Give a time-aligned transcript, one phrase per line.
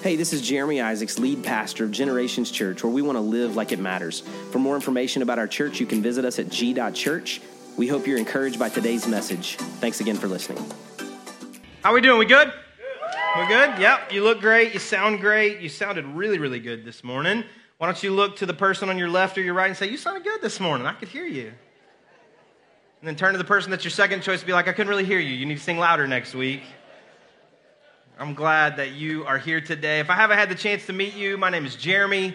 [0.00, 3.56] Hey, this is Jeremy Isaacs, lead pastor of Generations Church, where we want to live
[3.56, 4.20] like it matters.
[4.52, 7.40] For more information about our church, you can visit us at g.church.
[7.76, 9.56] We hope you're encouraged by today's message.
[9.56, 10.64] Thanks again for listening.
[11.82, 12.20] How are we doing?
[12.20, 12.52] We good?
[13.38, 13.76] We good?
[13.80, 14.12] Yep.
[14.12, 14.72] You look great.
[14.72, 15.58] You sound great.
[15.58, 17.42] You sounded really, really good this morning.
[17.78, 19.88] Why don't you look to the person on your left or your right and say,
[19.88, 20.86] "You sounded good this morning.
[20.86, 21.46] I could hear you."
[23.00, 24.90] And then turn to the person that's your second choice and be like, "I couldn't
[24.90, 25.34] really hear you.
[25.34, 26.62] You need to sing louder next week."
[28.20, 30.00] I'm glad that you are here today.
[30.00, 32.34] If I haven't had the chance to meet you, my name is Jeremy,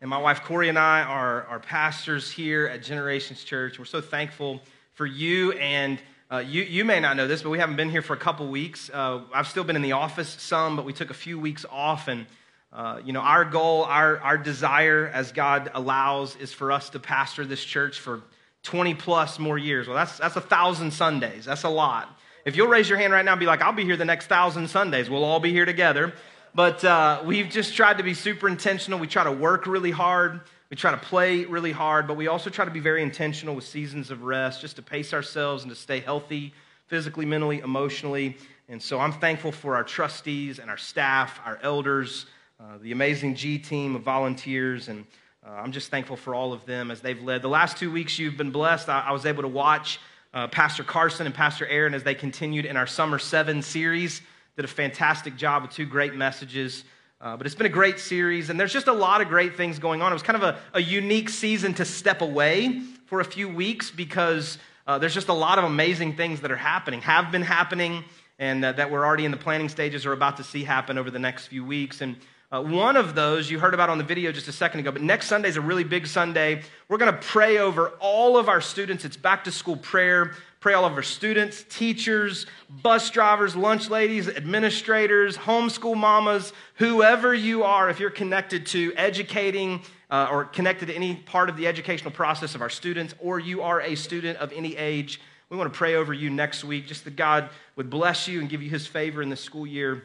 [0.00, 3.76] and my wife Corey and I are, are pastors here at Generations Church.
[3.76, 4.60] We're so thankful
[4.92, 5.98] for you, and
[6.30, 8.46] uh, you, you may not know this, but we haven't been here for a couple
[8.46, 8.92] weeks.
[8.94, 12.06] Uh, I've still been in the office some, but we took a few weeks off,
[12.06, 12.26] and
[12.72, 17.00] uh, you know, our goal, our, our desire, as God allows, is for us to
[17.00, 18.22] pastor this church for
[18.62, 19.88] 20 plus more years.
[19.88, 21.44] Well, that's, that's a thousand Sundays.
[21.44, 22.20] That's a lot.
[22.44, 24.26] If you'll raise your hand right now and be like, I'll be here the next
[24.26, 26.12] thousand Sundays, we'll all be here together.
[26.54, 28.98] But uh, we've just tried to be super intentional.
[28.98, 30.40] We try to work really hard.
[30.68, 33.64] We try to play really hard, but we also try to be very intentional with
[33.64, 36.52] seasons of rest, just to pace ourselves and to stay healthy
[36.86, 38.36] physically, mentally, emotionally.
[38.68, 42.26] And so I'm thankful for our trustees and our staff, our elders,
[42.60, 45.06] uh, the amazing G team of volunteers, and
[45.46, 47.40] uh, I'm just thankful for all of them as they've led.
[47.40, 48.90] The last two weeks you've been blessed.
[48.90, 49.98] I, I was able to watch
[50.34, 54.20] uh, Pastor Carson and Pastor Aaron as they continued in our Summer 7 series.
[54.56, 56.84] Did a fantastic job with two great messages.
[57.20, 59.78] Uh, but it's been a great series, and there's just a lot of great things
[59.78, 60.12] going on.
[60.12, 63.90] It was kind of a, a unique season to step away for a few weeks
[63.90, 68.04] because uh, there's just a lot of amazing things that are happening, have been happening,
[68.38, 71.10] and uh, that we're already in the planning stages or about to see happen over
[71.10, 72.00] the next few weeks.
[72.00, 72.16] And
[72.54, 75.02] uh, one of those you heard about on the video just a second ago, but
[75.02, 76.62] next Sunday is a really big Sunday.
[76.88, 79.04] We're going to pray over all of our students.
[79.04, 80.34] It's back to school prayer.
[80.60, 87.64] Pray all of our students, teachers, bus drivers, lunch ladies, administrators, homeschool mamas, whoever you
[87.64, 92.12] are, if you're connected to educating uh, or connected to any part of the educational
[92.12, 95.76] process of our students, or you are a student of any age, we want to
[95.76, 98.86] pray over you next week, just that God would bless you and give you his
[98.86, 100.04] favor in the school year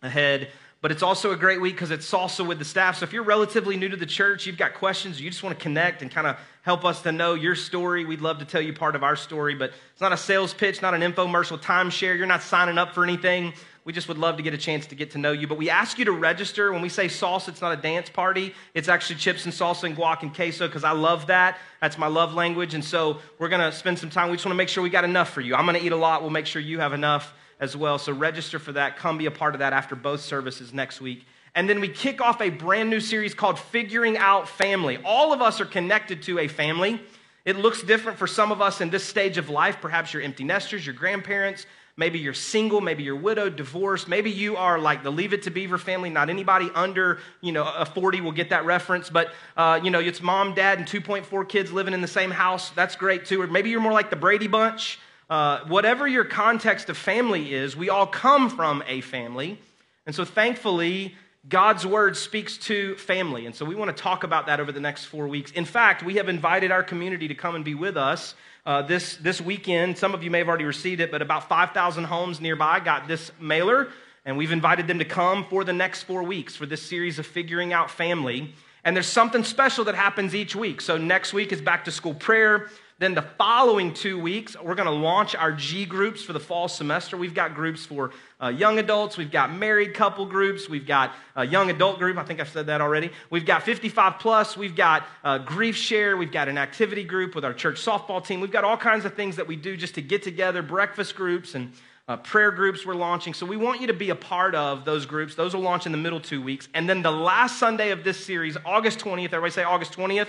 [0.00, 0.48] ahead
[0.80, 2.98] but it's also a great week because it's salsa with the staff.
[2.98, 5.62] So if you're relatively new to the church, you've got questions, you just want to
[5.62, 8.72] connect and kind of help us to know your story, we'd love to tell you
[8.72, 9.54] part of our story.
[9.54, 12.16] But it's not a sales pitch, not an infomercial timeshare.
[12.16, 13.54] You're not signing up for anything.
[13.84, 15.46] We just would love to get a chance to get to know you.
[15.46, 16.72] But we ask you to register.
[16.72, 18.54] When we say salsa, it's not a dance party.
[18.74, 21.58] It's actually chips and salsa and guac and queso because I love that.
[21.80, 22.74] That's my love language.
[22.74, 24.28] And so we're going to spend some time.
[24.28, 25.54] We just want to make sure we got enough for you.
[25.54, 26.20] I'm going to eat a lot.
[26.20, 27.98] We'll make sure you have enough as well.
[27.98, 28.96] So register for that.
[28.96, 31.26] Come be a part of that after both services next week.
[31.54, 34.98] And then we kick off a brand new series called Figuring Out Family.
[35.04, 37.00] All of us are connected to a family.
[37.44, 39.78] It looks different for some of us in this stage of life.
[39.80, 41.66] Perhaps you're empty nesters, your grandparents,
[41.96, 45.50] maybe you're single, maybe you're widowed, divorced, maybe you are like the Leave It to
[45.50, 46.10] Beaver family.
[46.10, 49.98] Not anybody under you know a 40 will get that reference, but uh, you know
[49.98, 52.70] it's mom, dad, and 2.4 kids living in the same house.
[52.70, 53.40] That's great too.
[53.40, 54.98] Or maybe you're more like the Brady Bunch.
[55.30, 59.58] Uh, whatever your context of family is, we all come from a family.
[60.06, 61.14] And so thankfully,
[61.48, 63.46] God's word speaks to family.
[63.46, 65.50] And so we want to talk about that over the next four weeks.
[65.52, 68.34] In fact, we have invited our community to come and be with us
[68.66, 69.98] uh, this, this weekend.
[69.98, 73.30] Some of you may have already received it, but about 5,000 homes nearby got this
[73.40, 73.88] mailer.
[74.24, 77.26] And we've invited them to come for the next four weeks for this series of
[77.26, 78.54] figuring out family.
[78.84, 80.80] And there's something special that happens each week.
[80.80, 82.68] So next week is back to school prayer.
[83.00, 86.66] Then the following two weeks, we're going to launch our G groups for the fall
[86.66, 87.16] semester.
[87.16, 88.10] We've got groups for
[88.42, 92.16] uh, young adults, we've got married couple groups, we've got a young adult group.
[92.16, 93.12] I think I've said that already.
[93.30, 97.44] We've got 55 plus, we've got uh, grief share, we've got an activity group with
[97.44, 98.40] our church softball team.
[98.40, 101.54] We've got all kinds of things that we do just to get together, breakfast groups
[101.54, 101.72] and
[102.08, 103.32] uh, prayer groups we're launching.
[103.32, 105.36] So we want you to be a part of those groups.
[105.36, 106.66] Those will launch in the middle two weeks.
[106.74, 110.26] And then the last Sunday of this series, August 20th, everybody say August 20th.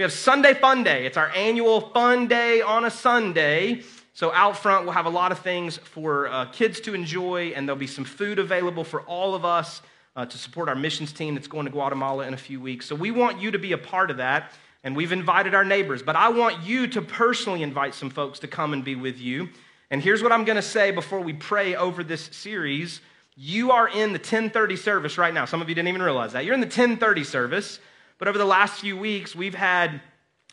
[0.00, 1.04] We have Sunday Fun Day.
[1.04, 3.82] It's our annual fun day on a Sunday.
[4.14, 7.68] So, out front, we'll have a lot of things for uh, kids to enjoy, and
[7.68, 9.82] there'll be some food available for all of us
[10.16, 12.86] uh, to support our missions team that's going to Guatemala in a few weeks.
[12.86, 14.52] So, we want you to be a part of that,
[14.84, 16.02] and we've invited our neighbors.
[16.02, 19.50] But I want you to personally invite some folks to come and be with you.
[19.90, 23.02] And here's what I'm going to say before we pray over this series.
[23.36, 25.44] You are in the 1030 service right now.
[25.44, 26.46] Some of you didn't even realize that.
[26.46, 27.80] You're in the 1030 service.
[28.20, 30.02] But over the last few weeks, we've had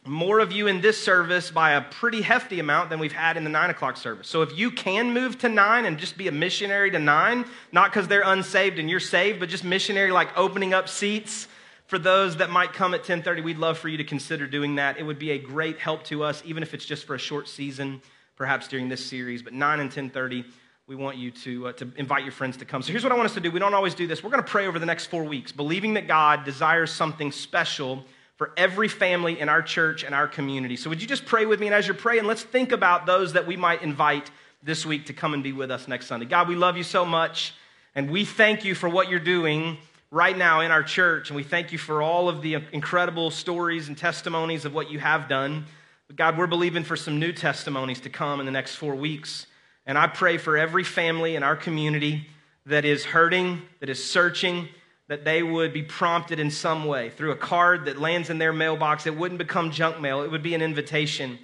[0.06, 3.44] more of you in this service by a pretty hefty amount than we've had in
[3.44, 4.30] the nine o'clock service.
[4.30, 7.44] So if you can move to nine and just be a missionary to nine,
[7.74, 11.50] not because they're unsaved and you're saved, but just missionary like opening up seats
[11.88, 14.98] for those that might come at 10:30, we'd love for you to consider doing that.
[14.98, 17.50] It would be a great help to us, even if it's just for a short
[17.50, 18.02] season,
[18.38, 19.42] perhaps during this series.
[19.42, 20.46] But 9 and 10:30,
[20.88, 22.82] we want you to, uh, to invite your friends to come.
[22.82, 23.52] So here's what I want us to do.
[23.52, 24.24] We don't always do this.
[24.24, 28.06] We're going to pray over the next four weeks, believing that God desires something special
[28.38, 30.78] for every family in our church and our community.
[30.78, 31.68] So would you just pray with me?
[31.68, 34.32] And as you're praying, let's think about those that we might invite
[34.64, 36.26] this week to come and be with us next Sunday.
[36.26, 37.54] God, we love you so much,
[37.94, 39.78] and we thank you for what you're doing
[40.10, 41.30] right now in our church.
[41.30, 45.00] And we thank you for all of the incredible stories and testimonies of what you
[45.00, 45.66] have done.
[46.08, 49.47] But God, we're believing for some new testimonies to come in the next four weeks.
[49.88, 52.28] And I pray for every family in our community
[52.66, 54.68] that is hurting, that is searching,
[55.08, 58.52] that they would be prompted in some way through a card that lands in their
[58.52, 59.08] mailbox.
[59.08, 61.40] It wouldn't become junk mail, it would be an invitation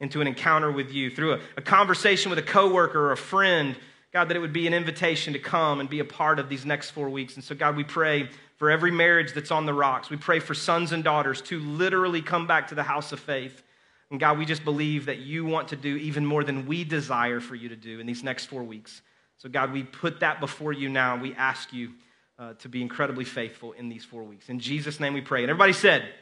[0.00, 3.76] into an encounter with you, through a, a conversation with a coworker or a friend.
[4.12, 6.64] God, that it would be an invitation to come and be a part of these
[6.64, 7.34] next four weeks.
[7.34, 10.08] And so, God, we pray for every marriage that's on the rocks.
[10.08, 13.62] We pray for sons and daughters to literally come back to the house of faith.
[14.10, 17.40] And God, we just believe that you want to do even more than we desire
[17.40, 19.02] for you to do in these next four weeks.
[19.36, 21.16] So, God, we put that before you now.
[21.16, 21.92] We ask you
[22.38, 24.48] uh, to be incredibly faithful in these four weeks.
[24.48, 25.42] In Jesus' name we pray.
[25.42, 26.12] And everybody said, Amen.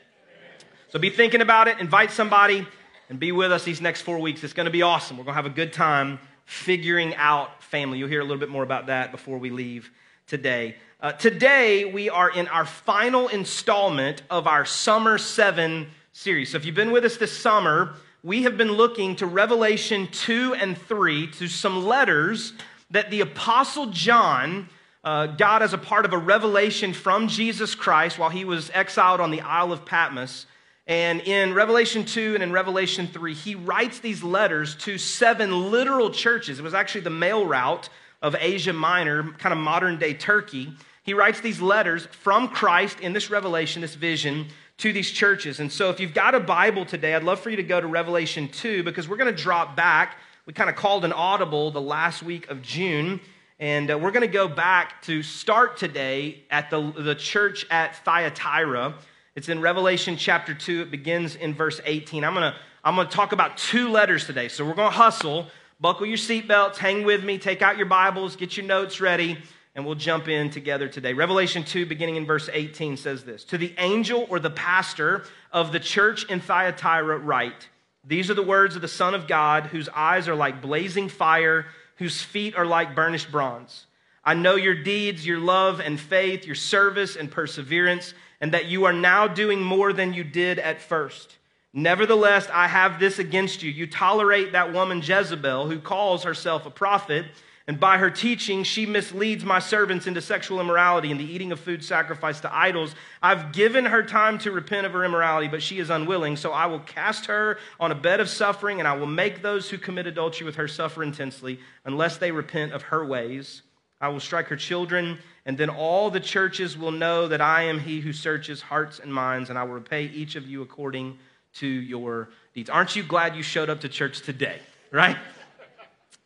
[0.88, 2.66] so be thinking about it, invite somebody,
[3.08, 4.42] and be with us these next four weeks.
[4.42, 5.16] It's going to be awesome.
[5.16, 7.98] We're going to have a good time figuring out family.
[7.98, 9.90] You'll hear a little bit more about that before we leave
[10.26, 10.76] today.
[11.00, 15.86] Uh, today, we are in our final installment of our Summer 7
[16.16, 16.52] series.
[16.52, 17.92] So if you've been with us this summer,
[18.22, 22.54] we have been looking to Revelation 2 and 3, to some letters
[22.90, 24.70] that the Apostle John
[25.04, 29.20] uh, got as a part of a revelation from Jesus Christ while he was exiled
[29.20, 30.46] on the Isle of Patmos.
[30.86, 36.08] And in Revelation 2 and in Revelation 3, he writes these letters to seven literal
[36.08, 36.58] churches.
[36.58, 37.90] It was actually the mail route
[38.22, 40.72] of Asia Minor, kind of modern day Turkey.
[41.02, 44.46] He writes these letters from Christ in this revelation, this vision,
[44.78, 45.60] to these churches.
[45.60, 47.86] And so if you've got a Bible today, I'd love for you to go to
[47.86, 50.18] Revelation 2 because we're going to drop back.
[50.44, 53.20] We kind of called an audible the last week of June
[53.58, 57.96] and uh, we're going to go back to start today at the, the church at
[58.04, 58.94] Thyatira.
[59.34, 60.82] It's in Revelation chapter 2.
[60.82, 62.22] It begins in verse 18.
[62.22, 64.46] I'm going to I'm going to talk about two letters today.
[64.46, 65.48] So we're going to hustle.
[65.80, 69.36] Buckle your seatbelts, hang with me, take out your Bibles, get your notes ready,
[69.76, 71.12] and we'll jump in together today.
[71.12, 75.70] Revelation 2, beginning in verse 18, says this To the angel or the pastor of
[75.70, 77.68] the church in Thyatira, write,
[78.02, 81.66] These are the words of the Son of God, whose eyes are like blazing fire
[81.96, 83.86] whose feet are like burnished bronze.
[84.24, 88.84] I know your deeds, your love and faith, your service and perseverance, and that you
[88.84, 91.36] are now doing more than you did at first.
[91.72, 93.70] Nevertheless, I have this against you.
[93.70, 97.26] You tolerate that woman Jezebel, who calls herself a prophet
[97.68, 101.58] and by her teaching, she misleads my servants into sexual immorality and the eating of
[101.58, 102.94] food sacrificed to idols.
[103.20, 106.36] I've given her time to repent of her immorality, but she is unwilling.
[106.36, 109.68] So I will cast her on a bed of suffering, and I will make those
[109.68, 113.62] who commit adultery with her suffer intensely unless they repent of her ways.
[114.00, 117.80] I will strike her children, and then all the churches will know that I am
[117.80, 121.18] he who searches hearts and minds, and I will repay each of you according
[121.54, 122.70] to your deeds.
[122.70, 124.60] Aren't you glad you showed up to church today,
[124.92, 125.16] right?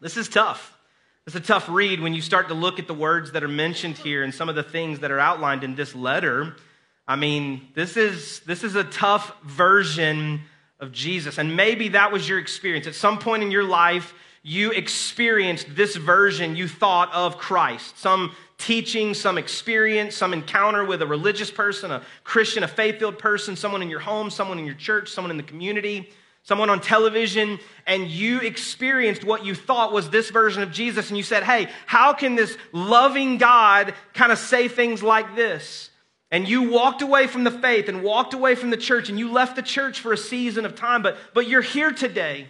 [0.00, 0.76] This is tough.
[1.30, 3.96] It's a tough read when you start to look at the words that are mentioned
[3.96, 6.56] here and some of the things that are outlined in this letter.
[7.06, 10.40] I mean, this is, this is a tough version
[10.80, 11.38] of Jesus.
[11.38, 12.88] And maybe that was your experience.
[12.88, 14.12] At some point in your life,
[14.42, 17.96] you experienced this version you thought of Christ.
[17.96, 23.20] Some teaching, some experience, some encounter with a religious person, a Christian, a faith filled
[23.20, 26.10] person, someone in your home, someone in your church, someone in the community
[26.42, 31.16] someone on television, and you experienced what you thought was this version of Jesus, and
[31.16, 35.90] you said, Hey, how can this loving God kind of say things like this?
[36.30, 39.32] And you walked away from the faith and walked away from the church, and you
[39.32, 42.46] left the church for a season of time, but, but you're here today.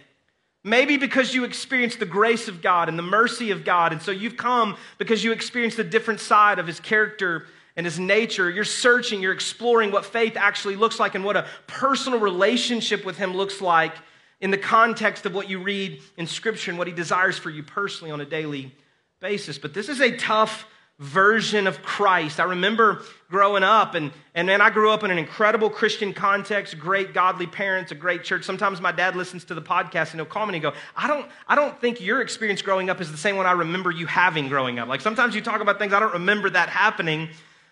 [0.63, 4.11] Maybe because you experienced the grace of God and the mercy of God, and so
[4.11, 8.49] you've come because you experienced a different side of His character and his nature.
[8.49, 13.17] You're searching, you're exploring what faith actually looks like and what a personal relationship with
[13.17, 13.93] him looks like
[14.39, 17.63] in the context of what you read in Scripture and what he desires for you
[17.63, 18.75] personally on a daily
[19.19, 19.57] basis.
[19.57, 20.65] But this is a tough
[21.01, 22.39] version of Christ.
[22.39, 26.77] I remember growing up, and, and man, I grew up in an incredible Christian context,
[26.77, 28.43] great godly parents, a great church.
[28.43, 31.07] Sometimes my dad listens to the podcast and he'll call me and he'll go, I
[31.07, 34.05] don't, I don't think your experience growing up is the same one I remember you
[34.05, 34.87] having growing up.
[34.87, 37.29] Like sometimes you talk about things, I don't remember that happening.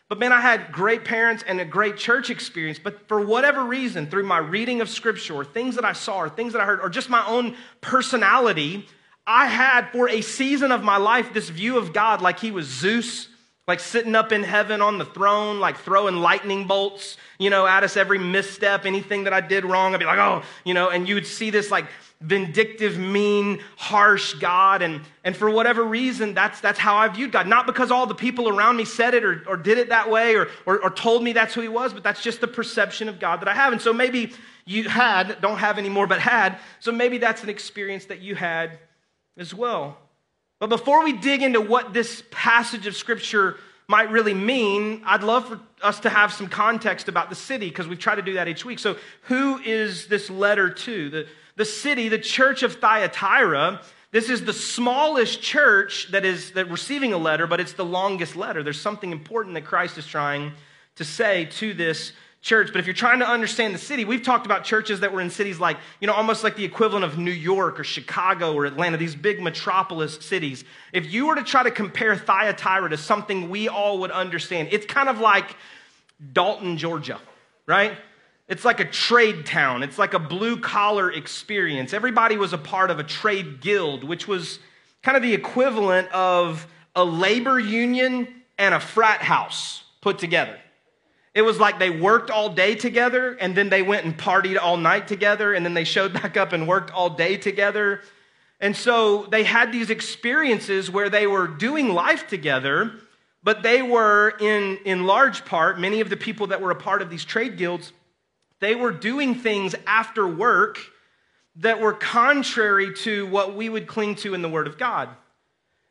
[0.09, 2.79] But man, I had great parents and a great church experience.
[2.79, 6.29] But for whatever reason, through my reading of scripture, or things that I saw, or
[6.29, 8.87] things that I heard, or just my own personality,
[9.27, 12.65] I had for a season of my life this view of God like he was
[12.65, 13.29] Zeus
[13.69, 17.83] like sitting up in heaven on the throne, like throwing lightning bolts, you know, at
[17.83, 19.93] us every misstep, anything that I did wrong.
[19.93, 21.85] I'd be like, oh, you know, and you would see this like
[22.21, 24.81] vindictive, mean, harsh God.
[24.81, 27.47] And, and for whatever reason, that's, that's how I viewed God.
[27.47, 30.35] Not because all the people around me said it or, or did it that way
[30.35, 33.21] or, or, or told me that's who he was, but that's just the perception of
[33.21, 33.71] God that I have.
[33.71, 34.33] And so maybe
[34.65, 36.57] you had, don't have anymore, but had.
[36.81, 38.79] So maybe that's an experience that you had
[39.37, 39.97] as well.
[40.59, 43.55] But before we dig into what this passage of Scripture
[43.89, 47.87] might really mean, I'd love for us to have some context about the city because
[47.87, 48.77] we try to do that each week.
[48.77, 51.09] So, who is this letter to?
[51.09, 53.81] The, the city, the church of Thyatira,
[54.11, 58.35] this is the smallest church that is that receiving a letter, but it's the longest
[58.35, 58.61] letter.
[58.61, 60.51] There's something important that Christ is trying
[60.97, 62.69] to say to this church.
[62.71, 65.29] But if you're trying to understand the city, we've talked about churches that were in
[65.29, 68.97] cities like, you know, almost like the equivalent of New York or Chicago or Atlanta,
[68.97, 70.63] these big metropolis cities.
[70.93, 74.85] If you were to try to compare Thyatira to something we all would understand, it's
[74.85, 75.55] kind of like
[76.33, 77.19] Dalton, Georgia,
[77.65, 77.97] right?
[78.47, 79.83] It's like a trade town.
[79.83, 81.93] It's like a blue collar experience.
[81.93, 84.59] Everybody was a part of a trade guild, which was
[85.03, 88.27] kind of the equivalent of a labor union
[88.57, 90.57] and a frat house put together.
[91.33, 94.77] It was like they worked all day together and then they went and partied all
[94.77, 98.01] night together and then they showed back up and worked all day together.
[98.59, 102.91] And so they had these experiences where they were doing life together,
[103.41, 107.01] but they were, in, in large part, many of the people that were a part
[107.01, 107.93] of these trade guilds,
[108.59, 110.79] they were doing things after work
[111.55, 115.09] that were contrary to what we would cling to in the Word of God.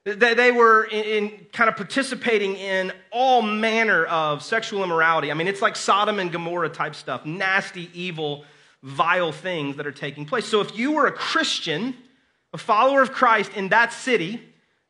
[0.05, 5.31] They were in, in, kind of participating in all manner of sexual immorality.
[5.31, 8.45] I mean, it's like Sodom and Gomorrah type stuff, nasty, evil,
[8.83, 10.47] vile things that are taking place.
[10.47, 11.95] So if you were a Christian,
[12.53, 14.41] a follower of Christ in that city,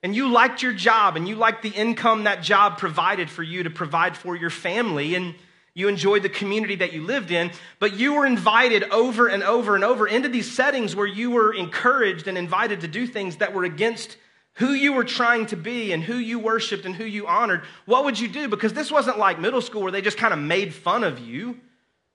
[0.02, 3.64] and you liked your job and you liked the income that job provided for you
[3.64, 5.34] to provide for your family, and
[5.74, 9.74] you enjoyed the community that you lived in, but you were invited over and over
[9.74, 13.54] and over into these settings where you were encouraged and invited to do things that
[13.54, 14.16] were against
[14.58, 18.04] who you were trying to be and who you worshiped and who you honored, what
[18.04, 18.48] would you do?
[18.48, 21.60] Because this wasn't like middle school where they just kind of made fun of you.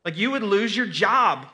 [0.04, 1.48] Like you would lose your job,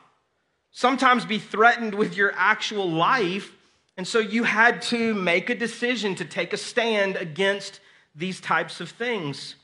[0.72, 3.52] sometimes be threatened with your actual life.
[3.96, 7.78] And so you had to make a decision to take a stand against
[8.16, 9.54] these types of things.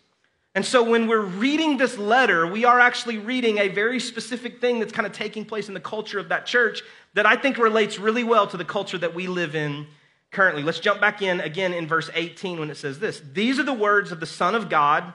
[0.55, 4.79] And so when we're reading this letter, we are actually reading a very specific thing
[4.79, 6.83] that's kind of taking place in the culture of that church
[7.15, 9.89] that I think relates really well to the culture that we live in
[10.31, 10.63] currently.
[10.63, 13.73] Let's jump back in again in verse 18 when it says this These are the
[13.73, 15.13] words of the Son of God,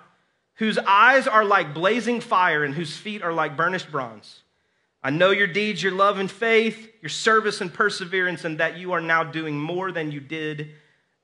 [0.55, 4.43] whose eyes are like blazing fire and whose feet are like burnished bronze.
[5.03, 8.91] I know your deeds, your love and faith, your service and perseverance, and that you
[8.91, 10.71] are now doing more than you did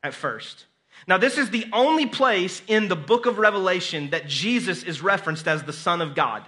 [0.01, 0.65] at first.
[1.05, 5.47] Now, this is the only place in the book of Revelation that Jesus is referenced
[5.47, 6.43] as the Son of God.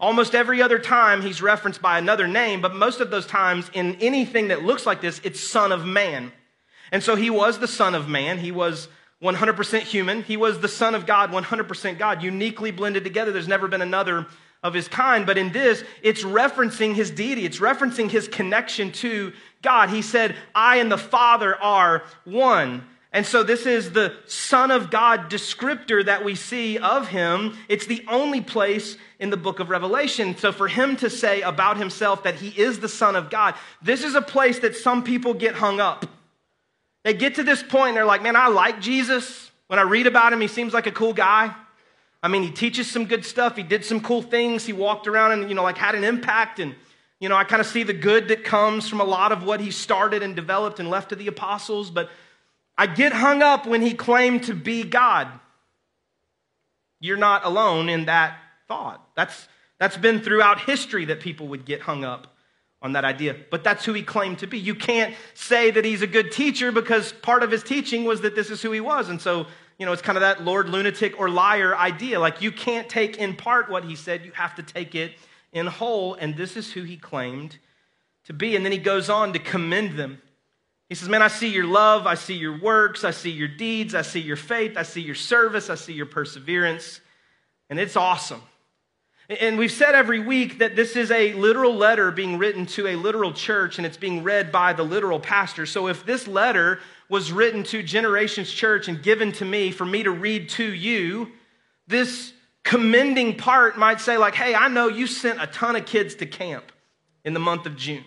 [0.00, 3.96] Almost every other time he's referenced by another name, but most of those times in
[3.96, 6.32] anything that looks like this, it's Son of Man.
[6.92, 8.38] And so he was the Son of Man.
[8.38, 8.88] He was
[9.22, 10.22] 100% human.
[10.22, 13.32] He was the Son of God, 100% God, uniquely blended together.
[13.32, 14.26] There's never been another
[14.62, 15.26] of his kind.
[15.26, 19.90] But in this, it's referencing his deity, it's referencing his connection to God.
[19.90, 22.84] He said, I and the Father are one.
[23.10, 27.56] And so this is the Son of God descriptor that we see of him.
[27.68, 30.36] It's the only place in the book of Revelation.
[30.36, 34.04] So for him to say about himself that he is the Son of God, this
[34.04, 36.04] is a place that some people get hung up.
[37.08, 39.50] They get to this point and they're like, man, I like Jesus.
[39.68, 41.54] When I read about him, he seems like a cool guy.
[42.22, 43.56] I mean, he teaches some good stuff.
[43.56, 44.66] He did some cool things.
[44.66, 46.60] He walked around and, you know, like had an impact.
[46.60, 46.74] And,
[47.18, 49.58] you know, I kind of see the good that comes from a lot of what
[49.58, 51.90] he started and developed and left to the apostles.
[51.90, 52.10] But
[52.76, 55.28] I get hung up when he claimed to be God.
[57.00, 58.36] You're not alone in that
[58.66, 59.02] thought.
[59.16, 59.48] That's,
[59.80, 62.36] that's been throughout history that people would get hung up
[62.80, 63.36] on that idea.
[63.50, 64.58] But that's who he claimed to be.
[64.58, 68.34] You can't say that he's a good teacher because part of his teaching was that
[68.34, 69.08] this is who he was.
[69.08, 69.46] And so,
[69.78, 72.20] you know, it's kind of that Lord lunatic or liar idea.
[72.20, 75.12] Like you can't take in part what he said, you have to take it
[75.52, 76.14] in whole.
[76.14, 77.58] And this is who he claimed
[78.24, 78.54] to be.
[78.54, 80.22] And then he goes on to commend them.
[80.88, 83.94] He says, Man, I see your love, I see your works, I see your deeds,
[83.94, 87.00] I see your faith, I see your service, I see your perseverance.
[87.68, 88.40] And it's awesome.
[89.28, 92.96] And we've said every week that this is a literal letter being written to a
[92.96, 95.66] literal church and it's being read by the literal pastor.
[95.66, 96.80] So if this letter
[97.10, 101.32] was written to Generations Church and given to me for me to read to you,
[101.86, 102.32] this
[102.64, 106.26] commending part might say, like, hey, I know you sent a ton of kids to
[106.26, 106.72] camp
[107.24, 108.04] in the month of June.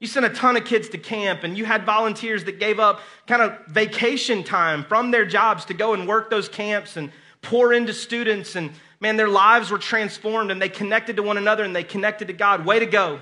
[0.00, 3.00] You sent a ton of kids to camp, and you had volunteers that gave up
[3.26, 7.72] kind of vacation time from their jobs to go and work those camps and pour
[7.72, 8.56] into students.
[8.56, 12.28] And man, their lives were transformed, and they connected to one another and they connected
[12.28, 12.64] to God.
[12.64, 13.20] Way to go.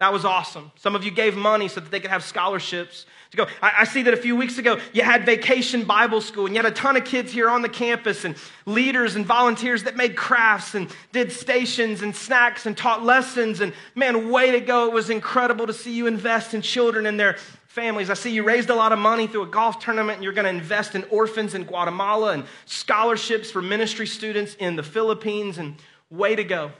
[0.00, 0.70] That was awesome.
[0.76, 3.46] Some of you gave money so that they could have scholarships to go.
[3.60, 6.62] I, I, see that a few weeks ago you had vacation Bible school and you
[6.62, 10.14] had a ton of kids here on the campus and leaders and volunteers that made
[10.16, 13.60] crafts and did stations and snacks and taught lessons.
[13.60, 14.86] And man, way to go.
[14.86, 17.36] It was incredible to see you invest in children and their
[17.78, 18.10] families.
[18.10, 20.44] I see you raised a lot of money through a golf tournament and you're going
[20.44, 25.58] to invest in orphans in Guatemala and scholarships for ministry students in the Philippines.
[25.58, 25.76] And
[26.10, 26.72] way to go.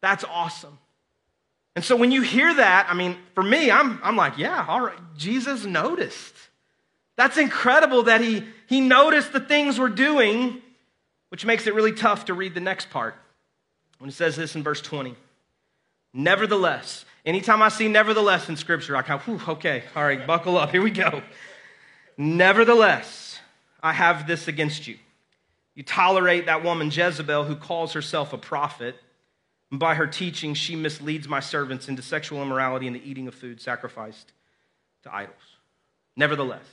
[0.00, 0.78] That's awesome.
[1.76, 4.80] And so when you hear that, I mean, for me, I'm, I'm like, yeah, all
[4.80, 6.34] right, Jesus noticed.
[7.16, 10.60] That's incredible that he, he noticed the things we're doing,
[11.30, 13.16] which makes it really tough to read the next part.
[13.98, 15.14] When it says this in verse 20.
[16.14, 20.70] Nevertheless, anytime I see nevertheless in Scripture, I kind of, okay, all right, buckle up,
[20.70, 21.22] here we go.
[22.16, 23.38] Nevertheless,
[23.82, 24.96] I have this against you.
[25.74, 28.96] You tolerate that woman Jezebel who calls herself a prophet
[29.70, 33.34] and by her teaching, she misleads my servants into sexual immorality and the eating of
[33.34, 34.32] food sacrificed
[35.02, 35.36] to idols.
[36.16, 36.64] Nevertheless,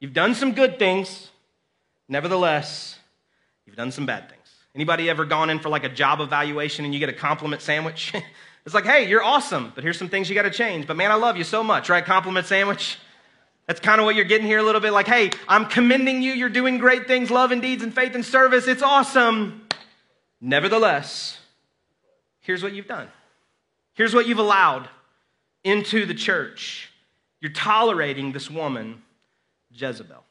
[0.00, 1.30] you've done some good things.
[2.08, 2.98] Nevertheless,
[3.64, 4.40] you've done some bad things.
[4.74, 8.12] Anybody ever gone in for like a job evaluation and you get a compliment sandwich?
[8.64, 10.86] it's like, hey, you're awesome, but here's some things you got to change.
[10.86, 12.04] But man, I love you so much, right?
[12.04, 12.98] Compliment sandwich.
[13.66, 16.32] That's kind of what you're getting here a little bit like, hey, I'm commending you.
[16.32, 18.66] You're doing great things, love and deeds and faith and service.
[18.66, 19.66] It's awesome.
[20.40, 21.38] Nevertheless,
[22.40, 23.08] here's what you've done.
[23.94, 24.88] Here's what you've allowed
[25.62, 26.90] into the church.
[27.40, 29.02] You're tolerating this woman,
[29.72, 30.24] Jezebel.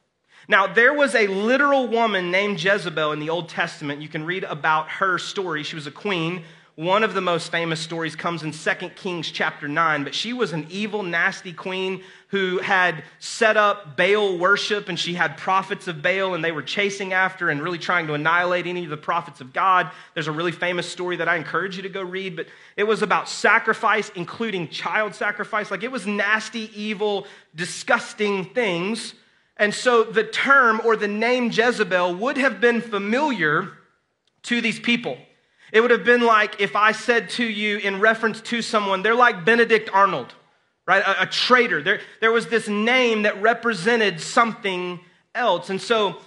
[0.46, 4.02] Now, there was a literal woman named Jezebel in the Old Testament.
[4.02, 5.62] You can read about her story.
[5.62, 6.44] She was a queen
[6.76, 10.52] one of the most famous stories comes in 2 Kings chapter 9, but she was
[10.52, 16.02] an evil, nasty queen who had set up Baal worship and she had prophets of
[16.02, 19.40] Baal and they were chasing after and really trying to annihilate any of the prophets
[19.40, 19.88] of God.
[20.14, 23.02] There's a really famous story that I encourage you to go read, but it was
[23.02, 25.70] about sacrifice, including child sacrifice.
[25.70, 29.14] Like it was nasty, evil, disgusting things.
[29.56, 33.70] And so the term or the name Jezebel would have been familiar
[34.42, 35.16] to these people.
[35.74, 39.16] It would have been like if I said to you in reference to someone, they're
[39.16, 40.32] like Benedict Arnold,
[40.86, 41.02] right?
[41.02, 41.82] A, a traitor.
[41.82, 45.00] There, there was this name that represented something
[45.34, 45.70] else.
[45.70, 46.18] And so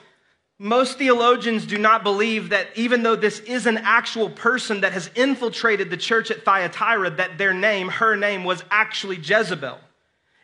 [0.60, 5.10] most theologians do not believe that even though this is an actual person that has
[5.15, 9.80] infiltrated the church at Thyatira, that their name, her name, was actually Jezebel.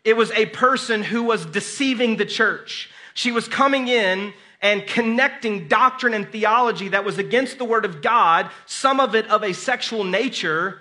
[0.02, 2.88] It was a person who was deceiving the church.
[3.12, 4.32] She was coming in
[4.64, 9.28] and connecting doctrine and theology that was against the Word of God, some of it
[9.28, 10.80] of a sexual nature,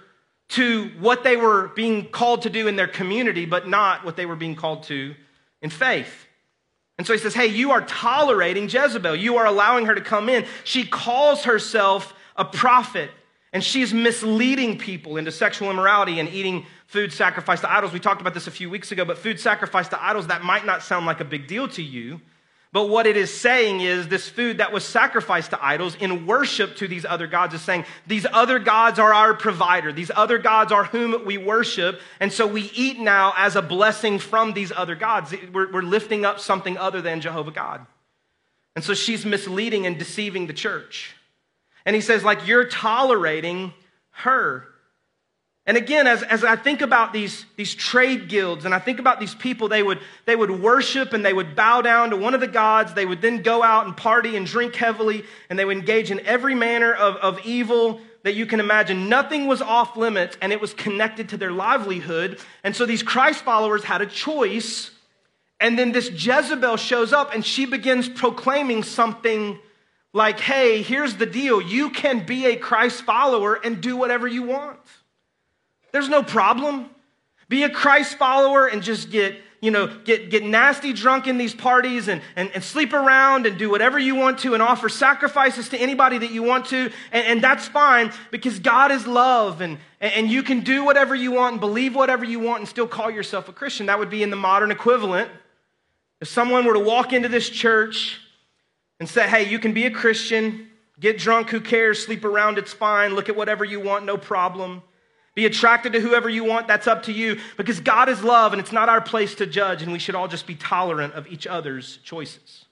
[0.50, 4.26] to what they were being called to do in their community, but not what they
[4.26, 5.14] were being called to
[5.62, 6.28] in faith.
[6.98, 9.18] And so he says, Hey, you are tolerating Jezebel.
[9.18, 10.46] You are allowing her to come in.
[10.64, 13.12] She calls herself a prophet,
[13.52, 17.92] and she's misleading people into sexual immorality and eating food sacrificed to idols.
[17.92, 20.66] We talked about this a few weeks ago, but food sacrificed to idols, that might
[20.66, 22.22] not sound like a big deal to you.
[22.74, 26.76] But what it is saying is this food that was sacrificed to idols in worship
[26.78, 29.94] to these other gods is saying these other gods are our provider.
[29.94, 32.02] These other gods are whom we worship.
[32.20, 35.36] And so we eat now as a blessing from these other gods.
[35.54, 37.86] We're, we're lifting up something other than Jehovah God.
[38.76, 41.16] And so she's misleading and deceiving the church.
[41.86, 43.72] And he says, like, you're tolerating
[44.10, 44.68] her.
[45.66, 49.22] And again, as, as I think about these, these trade guilds and I think about
[49.22, 52.42] these people, they would, they would worship and they would bow down to one of
[52.42, 52.94] the gods.
[52.94, 56.20] They would then go out and party and drink heavily and they would engage in
[56.26, 59.08] every manner of, of evil that you can imagine.
[59.08, 62.40] Nothing was off limits and it was connected to their livelihood.
[62.66, 64.92] And so these Christ followers had a choice.
[65.62, 69.58] And then this Jezebel shows up and she begins proclaiming something
[70.12, 71.62] like, hey, here's the deal.
[71.62, 74.80] You can be a Christ follower and do whatever you want.
[75.94, 76.90] There's no problem.
[77.48, 81.54] Be a Christ follower and just get, you know, get, get nasty drunk in these
[81.54, 85.70] parties and, and, and sleep around and do whatever you want to and offer sacrifices
[85.70, 86.92] to anybody that you want to.
[87.12, 91.32] And, and that's fine because God is love and, and you can do whatever you
[91.32, 93.86] want and believe whatever you want and still call yourself a Christian.
[93.86, 95.30] That would be in the modern equivalent.
[96.22, 98.20] If someone were to walk into this church
[99.00, 102.74] and say, hey, you can be a Christian, get drunk, who cares, sleep around, it's
[102.74, 104.82] fine, look at whatever you want, no problem.
[105.36, 107.40] Be attracted to whoever you want, that's up to you.
[107.58, 110.28] Because God is love and it's not our place to judge, and we should all
[110.28, 112.66] just be tolerant of each other's choices.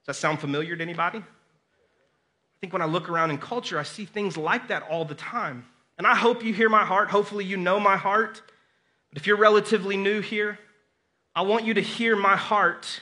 [0.00, 1.18] Does that sound familiar to anybody?
[1.18, 5.14] I think when I look around in culture, I see things like that all the
[5.14, 5.64] time.
[5.96, 7.10] And I hope you hear my heart.
[7.10, 8.42] Hopefully, you know my heart.
[9.10, 10.58] But if you're relatively new here,
[11.34, 13.00] I want you to hear my heart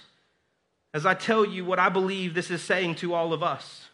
[0.95, 3.88] as I tell you what I believe this is saying to all of us.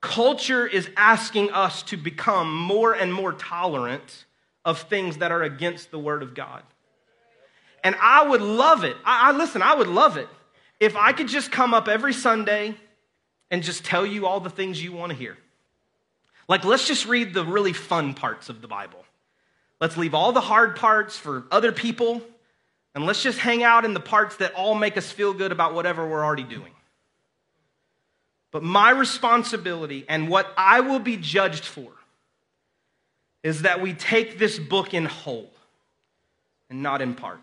[0.00, 4.24] Culture is asking us to become more and more tolerant
[4.64, 6.62] of things that are against the Word of God.
[7.84, 8.96] And I would love it.
[9.04, 10.28] I, I, listen, I would love it
[10.78, 12.74] if I could just come up every Sunday
[13.50, 15.36] and just tell you all the things you want to hear.
[16.48, 19.04] Like, let's just read the really fun parts of the Bible.
[19.80, 22.22] Let's leave all the hard parts for other people,
[22.94, 25.74] and let's just hang out in the parts that all make us feel good about
[25.74, 26.72] whatever we're already doing.
[28.52, 31.92] But my responsibility and what I will be judged for
[33.42, 35.50] is that we take this book in whole
[36.68, 37.40] and not in part.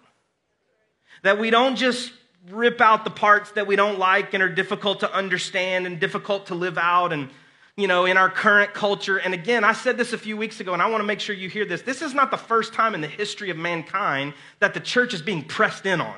[1.23, 2.11] That we don't just
[2.49, 6.47] rip out the parts that we don't like and are difficult to understand and difficult
[6.47, 7.29] to live out and
[7.75, 9.17] you know in our current culture.
[9.17, 11.35] And again i said this a few weeks ago and i want to make sure
[11.35, 11.81] you hear this.
[11.81, 15.21] This is not the first time in the history of mankind that the church is
[15.21, 16.17] being pressed in on.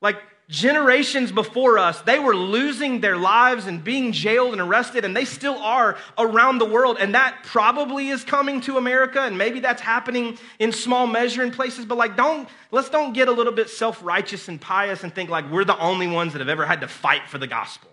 [0.00, 0.16] Like
[0.50, 5.24] generations before us, they were losing their lives and being jailed and arrested, and they
[5.24, 6.96] still are around the world.
[7.00, 11.52] And that probably is coming to America, and maybe that's happening in small measure in
[11.52, 11.84] places.
[11.84, 15.48] But like, don't let's don't get a little bit self-righteous and pious and think like
[15.50, 17.90] we're the only ones that have ever had to fight for the gospel.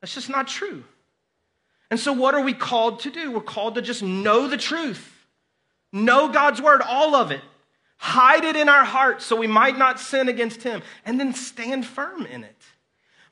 [0.00, 0.84] That's just not true.
[1.90, 3.32] And so, what are we called to do?
[3.32, 5.26] We're called to just know the truth,
[5.92, 7.42] know God's word, all of it
[7.96, 11.86] hide it in our hearts so we might not sin against him, and then stand
[11.86, 12.62] firm in it.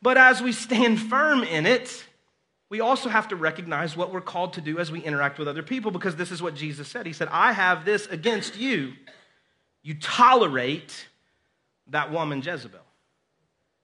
[0.00, 2.04] But as we stand firm in it,
[2.68, 5.62] we also have to recognize what we're called to do as we interact with other
[5.62, 7.04] people because this is what Jesus said.
[7.06, 8.94] He said, I have this against you.
[9.82, 11.06] You tolerate
[11.88, 12.80] that woman, Jezebel.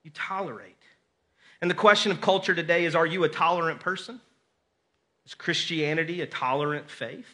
[0.05, 0.75] You tolerate.
[1.61, 4.21] And the question of culture today is are you a tolerant person?
[5.27, 7.27] Is Christianity a tolerant faith?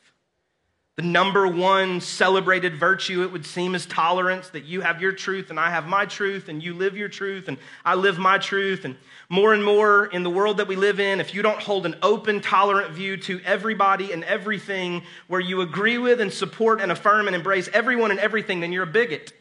[0.96, 5.50] The number one celebrated virtue, it would seem, is tolerance that you have your truth
[5.50, 8.85] and I have my truth, and you live your truth and I live my truth.
[8.85, 8.96] And
[9.28, 11.96] more and more in the world that we live in, if you don't hold an
[12.00, 17.26] open, tolerant view to everybody and everything, where you agree with and support and affirm
[17.26, 19.33] and embrace everyone and everything, then you're a bigot.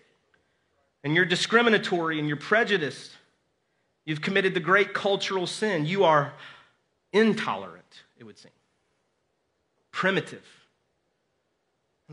[1.03, 3.11] And you're discriminatory and you're prejudiced.
[4.05, 5.85] You've committed the great cultural sin.
[5.85, 6.33] You are
[7.11, 8.51] intolerant, it would seem,
[9.91, 10.62] primitive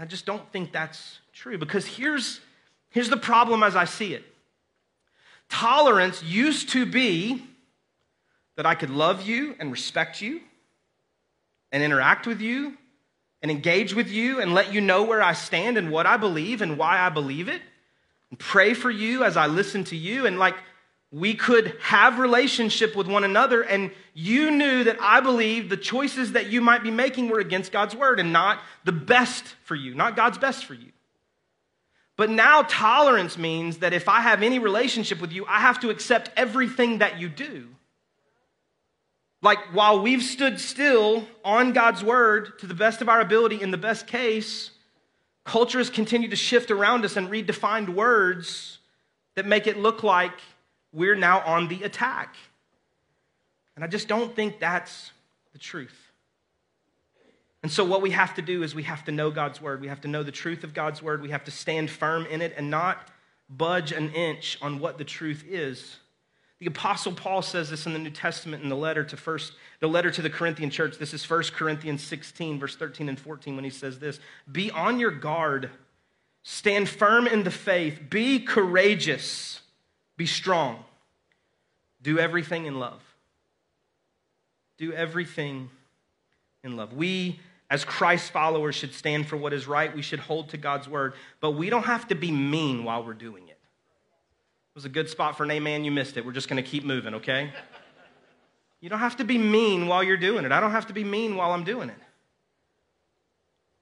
[0.01, 2.41] and I just don't think that's true because here's,
[2.89, 4.25] here's the problem as I see it.
[5.51, 7.45] Tolerance used to be
[8.57, 10.41] that I could love you and respect you
[11.71, 12.79] and interact with you
[13.43, 16.63] and engage with you and let you know where I stand and what I believe
[16.63, 17.61] and why I believe it
[18.31, 20.25] and pray for you as I listen to you.
[20.25, 20.55] And like
[21.13, 26.33] we could have relationship with one another and you knew that i believe the choices
[26.33, 29.95] that you might be making were against god's word and not the best for you
[29.95, 30.93] not god's best for you.
[32.17, 35.91] But now tolerance means that if i have any relationship with you i have to
[35.91, 37.69] accept everything that you do.
[39.43, 43.71] Like while we've stood still on god's word to the best of our ability in
[43.71, 44.71] the best case
[45.45, 48.79] culture has continued to shift around us and redefine words
[49.35, 50.39] that make it look like
[50.93, 52.35] we're now on the attack.
[53.77, 55.13] And I just don't think that's
[55.53, 56.11] the truth.
[57.63, 59.81] And so, what we have to do is we have to know God's word.
[59.81, 61.23] We have to know the truth of God's word.
[61.23, 63.09] We have to stand firm in it and not
[63.49, 65.99] budge an inch on what the truth is.
[66.59, 69.89] The apostle Paul says this in the New Testament in the letter to first the
[69.89, 70.99] letter to the Corinthian church.
[70.99, 74.99] This is 1 Corinthians 16 verse 13 and 14 when he says this, "Be on
[74.99, 75.71] your guard.
[76.43, 78.09] Stand firm in the faith.
[78.09, 79.61] Be courageous."
[80.21, 80.85] Be strong.
[82.03, 83.01] Do everything in love.
[84.77, 85.71] Do everything
[86.63, 86.93] in love.
[86.93, 89.97] We, as Christ followers, should stand for what is right.
[89.97, 93.15] We should hold to God's word, but we don't have to be mean while we're
[93.15, 93.53] doing it.
[93.53, 95.85] It was a good spot for an amen.
[95.85, 96.27] You missed it.
[96.27, 97.51] We're just going to keep moving, okay?
[98.83, 100.53] You don't have to be mean while you're doing it.
[100.53, 101.97] I don't have to be mean while I'm doing it.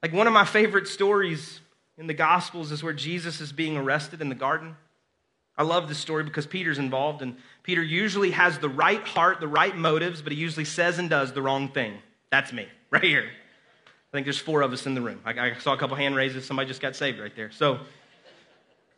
[0.04, 1.58] Like one of my favorite stories
[1.96, 4.76] in the Gospels is where Jesus is being arrested in the garden.
[5.58, 9.48] I love this story because Peter's involved, and Peter usually has the right heart, the
[9.48, 11.98] right motives, but he usually says and does the wrong thing.
[12.30, 13.28] That's me, right here.
[13.86, 15.20] I think there's four of us in the room.
[15.26, 16.46] I, saw a couple hand raises.
[16.46, 17.50] Somebody just got saved right there.
[17.50, 17.80] So,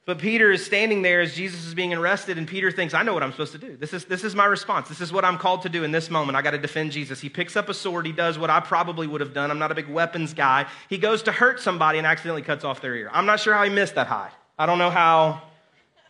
[0.04, 3.14] but Peter is standing there as Jesus is being arrested, and Peter thinks, I know
[3.14, 3.78] what I'm supposed to do.
[3.78, 4.88] This is, this is my response.
[4.88, 6.36] This is what I'm called to do in this moment.
[6.36, 7.20] I got to defend Jesus.
[7.20, 8.04] He picks up a sword.
[8.04, 9.50] He does what I probably would have done.
[9.50, 10.66] I'm not a big weapons guy.
[10.90, 13.08] He goes to hurt somebody and accidentally cuts off their ear.
[13.12, 14.30] I'm not sure how he missed that high.
[14.58, 15.42] I don't know how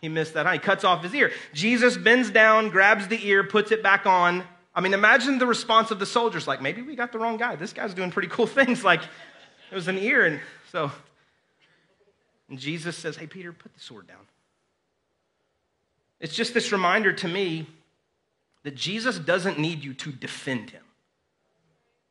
[0.01, 0.47] he missed that.
[0.47, 0.53] eye.
[0.53, 1.31] He cuts off his ear.
[1.53, 4.43] Jesus bends down, grabs the ear, puts it back on.
[4.73, 7.55] I mean, imagine the response of the soldiers like, maybe we got the wrong guy.
[7.55, 8.83] This guy's doing pretty cool things.
[8.83, 9.01] Like,
[9.71, 10.25] it was an ear.
[10.25, 10.39] And
[10.71, 10.91] so,
[12.49, 14.17] And Jesus says, Hey, Peter, put the sword down.
[16.19, 17.67] It's just this reminder to me
[18.63, 20.83] that Jesus doesn't need you to defend him,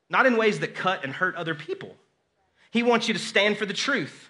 [0.08, 1.94] not in ways that cut and hurt other people.
[2.72, 4.29] He wants you to stand for the truth.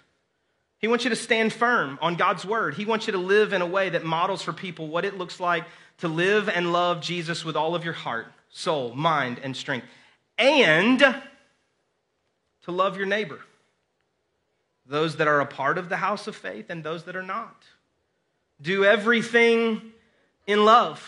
[0.80, 2.74] He wants you to stand firm on God's word.
[2.74, 5.38] He wants you to live in a way that models for people what it looks
[5.38, 5.64] like
[5.98, 9.86] to live and love Jesus with all of your heart, soul, mind, and strength,
[10.38, 13.40] and to love your neighbor,
[14.86, 17.62] those that are a part of the house of faith and those that are not.
[18.62, 19.92] Do everything
[20.46, 21.06] in love,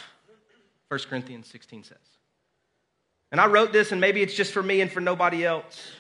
[0.88, 1.96] 1 Corinthians 16 says.
[3.30, 5.92] And I wrote this, and maybe it's just for me and for nobody else.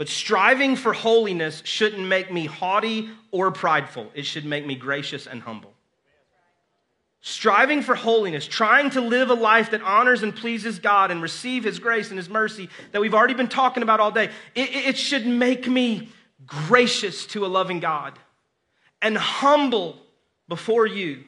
[0.00, 4.10] But striving for holiness shouldn't make me haughty or prideful.
[4.14, 5.74] It should make me gracious and humble.
[7.20, 11.64] Striving for holiness, trying to live a life that honors and pleases God and receive
[11.64, 14.96] His grace and His mercy that we've already been talking about all day, it, it
[14.96, 16.08] should make me
[16.46, 18.18] gracious to a loving God
[19.02, 19.98] and humble
[20.48, 21.24] before you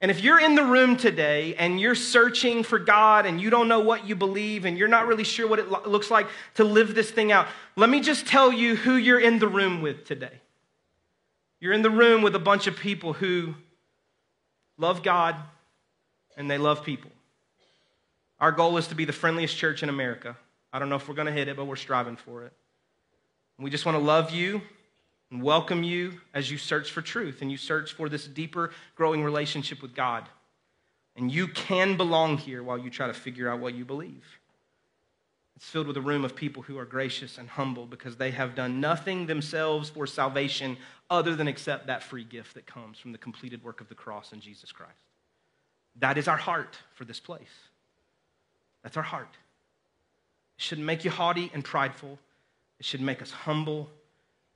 [0.00, 3.68] and if you're in the room today and you're searching for God and you don't
[3.68, 6.64] know what you believe and you're not really sure what it lo- looks like to
[6.64, 10.06] live this thing out, let me just tell you who you're in the room with
[10.06, 10.40] today.
[11.60, 13.54] You're in the room with a bunch of people who
[14.78, 15.36] love God
[16.34, 17.10] and they love people.
[18.38, 20.34] Our goal is to be the friendliest church in America.
[20.72, 22.54] I don't know if we're going to hit it, but we're striving for it.
[23.58, 24.62] We just want to love you
[25.30, 29.22] and welcome you as you search for truth and you search for this deeper, growing
[29.22, 30.28] relationship with God.
[31.16, 34.24] And you can belong here while you try to figure out what you believe.
[35.56, 38.54] It's filled with a room of people who are gracious and humble because they have
[38.54, 40.78] done nothing themselves for salvation
[41.10, 44.32] other than accept that free gift that comes from the completed work of the cross
[44.32, 44.92] in Jesus Christ.
[45.96, 47.42] That is our heart for this place.
[48.82, 49.34] That's our heart.
[50.56, 52.18] It shouldn't make you haughty and prideful,
[52.78, 53.90] it should make us humble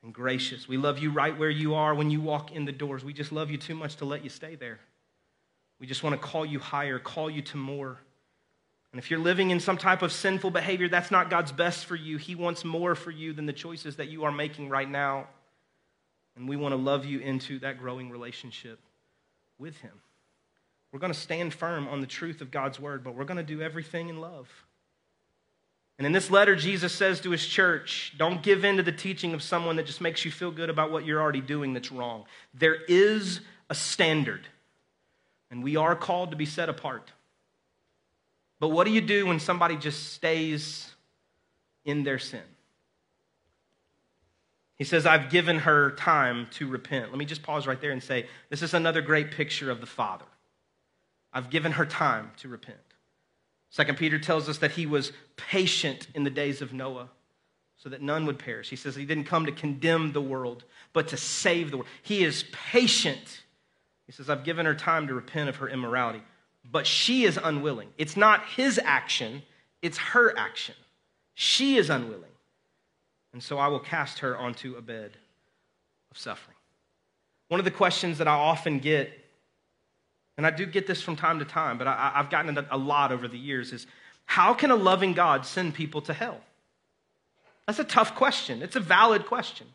[0.04, 0.68] and gracious.
[0.68, 3.02] We love you right where you are when you walk in the doors.
[3.02, 4.78] We just love you too much to let you stay there.
[5.80, 7.98] We just want to call you higher, call you to more.
[8.92, 11.96] And if you're living in some type of sinful behavior, that's not God's best for
[11.96, 12.16] you.
[12.16, 15.26] He wants more for you than the choices that you are making right now.
[16.36, 18.78] And we want to love you into that growing relationship
[19.58, 19.92] with Him.
[20.92, 23.42] We're going to stand firm on the truth of God's word, but we're going to
[23.42, 24.48] do everything in love.
[25.96, 29.32] And in this letter, Jesus says to his church, don't give in to the teaching
[29.32, 32.24] of someone that just makes you feel good about what you're already doing that's wrong.
[32.52, 34.48] There is a standard,
[35.50, 37.12] and we are called to be set apart.
[38.58, 40.90] But what do you do when somebody just stays
[41.84, 42.42] in their sin?
[44.76, 47.10] He says, I've given her time to repent.
[47.10, 49.86] Let me just pause right there and say, this is another great picture of the
[49.86, 50.24] Father.
[51.32, 52.78] I've given her time to repent.
[53.74, 57.08] Second Peter tells us that he was patient in the days of Noah
[57.76, 58.70] so that none would perish.
[58.70, 61.88] He says he didn't come to condemn the world, but to save the world.
[62.00, 63.42] He is patient.
[64.06, 66.22] He says, I've given her time to repent of her immorality,
[66.70, 67.88] but she is unwilling.
[67.98, 69.42] It's not his action,
[69.82, 70.76] it's her action.
[71.34, 72.30] She is unwilling.
[73.32, 75.16] And so I will cast her onto a bed
[76.12, 76.56] of suffering.
[77.48, 79.23] One of the questions that I often get
[80.36, 82.78] and I do get this from time to time, but I, have gotten it a
[82.78, 83.86] lot over the years, is
[84.26, 86.40] how can a loving God send people to hell?
[87.66, 88.62] That's a tough question.
[88.62, 89.66] It's a valid question.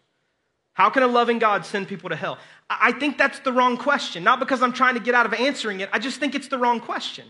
[0.73, 2.37] How can a loving God send people to hell?
[2.69, 4.23] I think that's the wrong question.
[4.23, 6.57] Not because I'm trying to get out of answering it, I just think it's the
[6.57, 7.25] wrong question.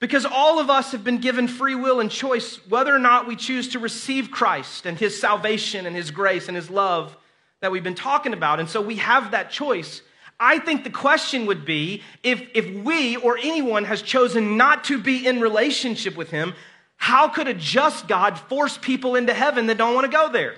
[0.00, 3.36] Because all of us have been given free will and choice whether or not we
[3.36, 7.16] choose to receive Christ and his salvation and his grace and his love
[7.60, 8.60] that we've been talking about.
[8.60, 10.02] And so we have that choice.
[10.38, 15.00] I think the question would be if, if we or anyone has chosen not to
[15.00, 16.54] be in relationship with him,
[16.96, 20.56] how could a just God force people into heaven that don't want to go there?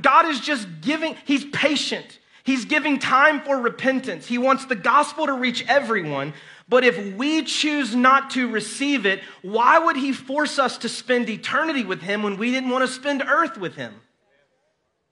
[0.00, 2.18] God is just giving, he's patient.
[2.44, 4.26] He's giving time for repentance.
[4.26, 6.34] He wants the gospel to reach everyone.
[6.68, 11.28] But if we choose not to receive it, why would he force us to spend
[11.28, 13.94] eternity with him when we didn't want to spend earth with him?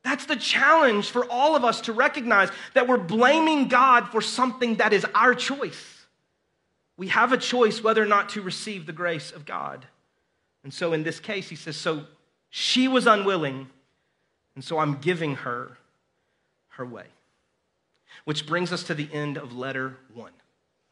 [0.02, 4.76] That's the challenge for all of us to recognize that we're blaming God for something
[4.76, 6.06] that is our choice.
[6.96, 9.86] We have a choice whether or not to receive the grace of God.
[10.64, 12.04] And so in this case, he says, So
[12.48, 13.68] she was unwilling,
[14.54, 15.76] and so I'm giving her
[16.70, 17.06] her way.
[18.24, 20.32] Which brings us to the end of letter one.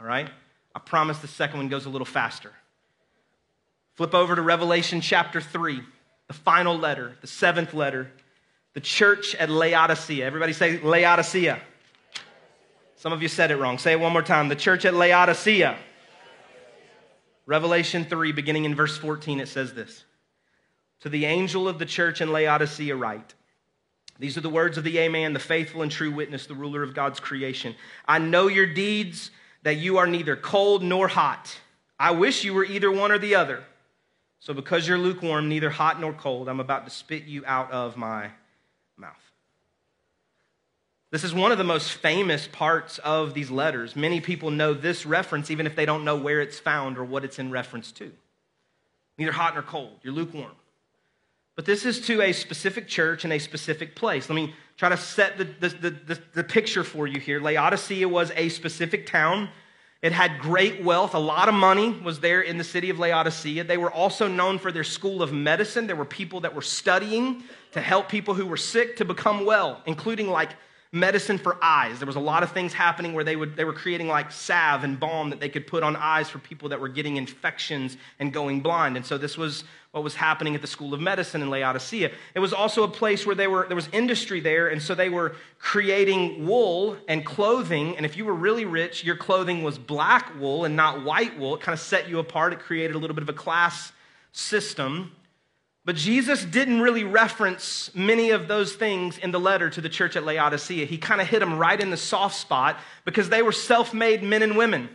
[0.01, 0.31] All right?
[0.75, 2.53] I promise the second one goes a little faster.
[3.95, 5.83] Flip over to Revelation chapter 3,
[6.29, 8.11] the final letter, the seventh letter
[8.75, 10.25] the church at Laodicea.
[10.25, 11.61] Everybody say Laodicea.
[12.97, 13.79] Some of you said it wrong.
[13.79, 14.49] Say it one more time.
[14.49, 15.77] The church at Laodicea.
[17.47, 20.05] Revelation 3, beginning in verse 14, it says this
[21.01, 23.35] To the angel of the church in Laodicea, write
[24.19, 26.95] These are the words of the Amen, the faithful and true witness, the ruler of
[26.95, 27.75] God's creation.
[28.07, 29.31] I know your deeds,
[29.63, 31.59] that you are neither cold nor hot.
[31.99, 33.65] I wish you were either one or the other.
[34.41, 37.97] So, because you're lukewarm, neither hot nor cold, I'm about to spit you out of
[37.97, 38.31] my.
[41.11, 43.97] This is one of the most famous parts of these letters.
[43.97, 47.25] Many people know this reference, even if they don't know where it's found or what
[47.25, 48.13] it's in reference to.
[49.17, 50.53] Neither hot nor cold, you're lukewarm.
[51.57, 54.29] But this is to a specific church in a specific place.
[54.29, 57.41] Let me try to set the, the, the, the, picture for you here.
[57.41, 59.49] Laodicea was a specific town.
[60.01, 61.15] It had great wealth.
[61.15, 63.65] A lot of money was there in the city of Laodicea.
[63.65, 65.89] They were also known for their school of medicine.
[65.89, 67.43] There were people that were studying
[67.73, 70.51] to help people who were sick to become well, including like
[70.91, 71.99] medicine for eyes.
[71.99, 74.85] There was a lot of things happening where they, would, they were creating like salve
[74.85, 78.33] and balm that they could put on eyes for people that were getting infections and
[78.33, 78.97] going blind.
[78.97, 82.11] And so this was what was happening at the School of Medicine in Laodicea.
[82.35, 85.09] It was also a place where they were, there was industry there, and so they
[85.09, 87.97] were creating wool and clothing.
[87.97, 91.55] And if you were really rich, your clothing was black wool and not white wool.
[91.55, 92.53] It kind of set you apart.
[92.53, 93.93] It created a little bit of a class
[94.33, 95.13] system.
[95.89, 100.17] But Jesus didn't really reference many of those things in the letter to the church
[100.17, 100.85] at Laodicea.
[100.85, 104.23] He kind of hit them right in the soft spot because they were self made
[104.23, 104.91] men and women.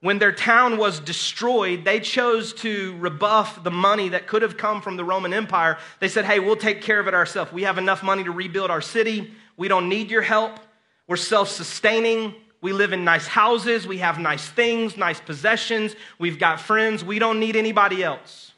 [0.00, 4.82] When their town was destroyed, they chose to rebuff the money that could have come
[4.82, 5.78] from the Roman Empire.
[6.00, 7.52] They said, Hey, we'll take care of it ourselves.
[7.52, 9.32] We have enough money to rebuild our city.
[9.56, 10.58] We don't need your help.
[11.06, 12.34] We're self sustaining.
[12.60, 13.86] We live in nice houses.
[13.86, 15.94] We have nice things, nice possessions.
[16.18, 17.04] We've got friends.
[17.04, 18.49] We don't need anybody else.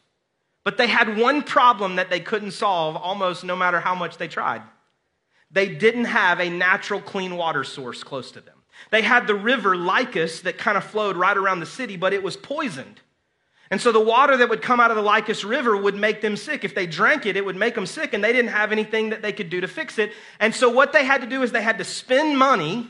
[0.65, 4.29] But they had one problem that they couldn't solve almost no matter how much they
[4.29, 4.63] tried.
[5.51, 8.55] They didn't have a natural clean water source close to them.
[8.91, 12.23] They had the river Lycus that kind of flowed right around the city, but it
[12.23, 13.01] was poisoned.
[13.71, 16.37] And so the water that would come out of the Lycus River would make them
[16.37, 16.63] sick.
[16.63, 19.23] If they drank it, it would make them sick, and they didn't have anything that
[19.23, 20.13] they could do to fix it.
[20.41, 22.87] And so what they had to do is they had to spend money,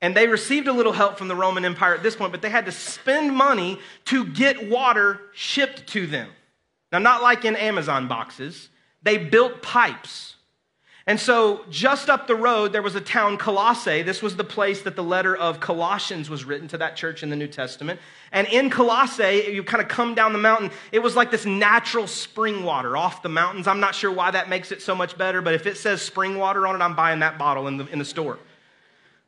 [0.00, 2.50] and they received a little help from the Roman Empire at this point, but they
[2.50, 6.28] had to spend money to get water shipped to them.
[6.92, 8.68] Now, not like in Amazon boxes,
[9.02, 10.36] they built pipes.
[11.04, 14.02] And so, just up the road, there was a town, Colossae.
[14.02, 17.30] This was the place that the letter of Colossians was written to that church in
[17.30, 17.98] the New Testament.
[18.30, 20.70] And in Colossae, you kind of come down the mountain.
[20.92, 23.66] It was like this natural spring water off the mountains.
[23.66, 26.38] I'm not sure why that makes it so much better, but if it says spring
[26.38, 28.38] water on it, I'm buying that bottle in the, in the store.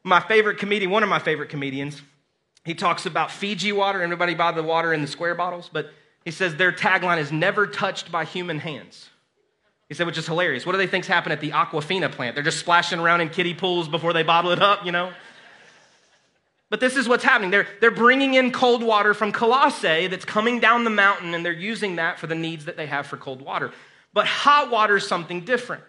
[0.05, 2.01] My favorite comedian, one of my favorite comedians,
[2.65, 4.01] he talks about Fiji water.
[4.01, 5.91] Everybody buy the water in the square bottles, but
[6.25, 9.09] he says their tagline is never touched by human hands.
[9.89, 10.65] He said, which is hilarious.
[10.65, 12.35] What do they think's happening at the Aquafina plant?
[12.35, 15.13] They're just splashing around in kiddie pools before they bottle it up, you know?
[16.71, 17.51] But this is what's happening.
[17.51, 21.53] They're, they're bringing in cold water from Colossae that's coming down the mountain, and they're
[21.53, 23.73] using that for the needs that they have for cold water.
[24.15, 25.85] But hot water is something different.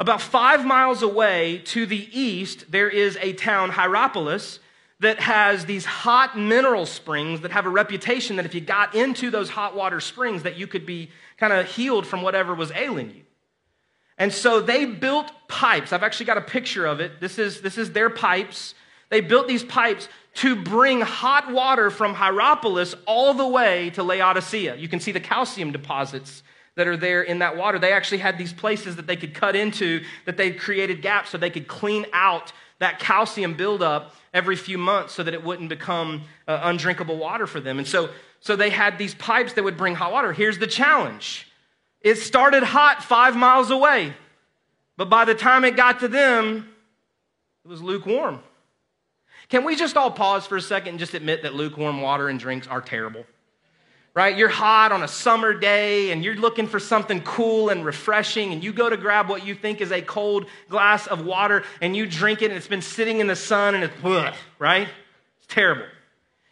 [0.00, 4.58] About five miles away to the east, there is a town, Hierapolis,
[5.00, 9.30] that has these hot mineral springs that have a reputation that if you got into
[9.30, 13.10] those hot water springs that you could be kind of healed from whatever was ailing
[13.10, 13.22] you.
[14.16, 15.92] And so they built pipes.
[15.92, 17.20] I've actually got a picture of it.
[17.20, 18.74] This is this is their pipes.
[19.10, 24.76] They built these pipes to bring hot water from hierapolis all the way to laodicea.
[24.76, 26.42] You can see the calcium deposits
[26.76, 27.78] that are there in that water.
[27.78, 31.38] They actually had these places that they could cut into that they created gaps so
[31.38, 36.22] they could clean out that calcium buildup every few months so that it wouldn't become
[36.48, 37.78] uh, undrinkable water for them.
[37.78, 38.10] And so,
[38.40, 40.32] so they had these pipes that would bring hot water.
[40.32, 41.46] Here's the challenge
[42.00, 44.12] it started hot five miles away,
[44.96, 46.68] but by the time it got to them,
[47.64, 48.40] it was lukewarm.
[49.48, 52.38] Can we just all pause for a second and just admit that lukewarm water and
[52.38, 53.24] drinks are terrible?
[54.14, 54.36] Right?
[54.36, 58.62] You're hot on a summer day and you're looking for something cool and refreshing, and
[58.62, 62.06] you go to grab what you think is a cold glass of water and you
[62.06, 64.88] drink it, and it's been sitting in the sun and it's, ugh, right?
[65.38, 65.86] It's terrible.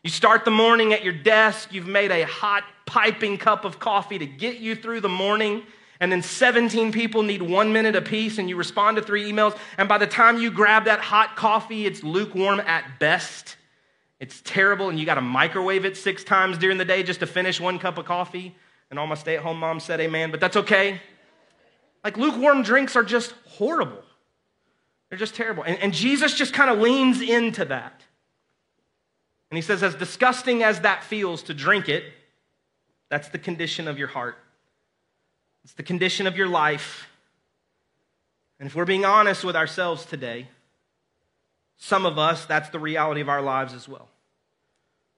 [0.02, 4.18] You start the morning at your desk, you've made a hot, piping cup of coffee
[4.18, 5.62] to get you through the morning.
[6.00, 9.56] And then 17 people need one minute apiece, and you respond to three emails.
[9.78, 13.56] And by the time you grab that hot coffee, it's lukewarm at best.
[14.22, 17.26] It's terrible, and you got to microwave it six times during the day just to
[17.26, 18.54] finish one cup of coffee.
[18.88, 21.00] And all my stay at home moms said amen, but that's okay.
[22.04, 24.00] Like lukewarm drinks are just horrible.
[25.08, 25.64] They're just terrible.
[25.64, 28.00] And, and Jesus just kind of leans into that.
[29.50, 32.04] And he says, as disgusting as that feels to drink it,
[33.10, 34.38] that's the condition of your heart.
[35.64, 37.08] It's the condition of your life.
[38.60, 40.46] And if we're being honest with ourselves today,
[41.76, 44.08] some of us, that's the reality of our lives as well.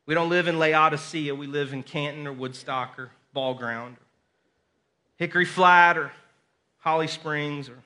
[0.06, 4.04] We don't live in Laodicea, we live in Canton or Woodstock or Ball Ground, or
[5.16, 6.12] Hickory Flat or
[6.78, 7.78] Holly Springs or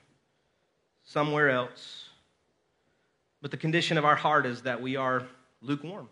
[1.05, 2.09] somewhere else.
[3.41, 5.25] But the condition of our heart is that we are
[5.61, 6.09] lukewarm.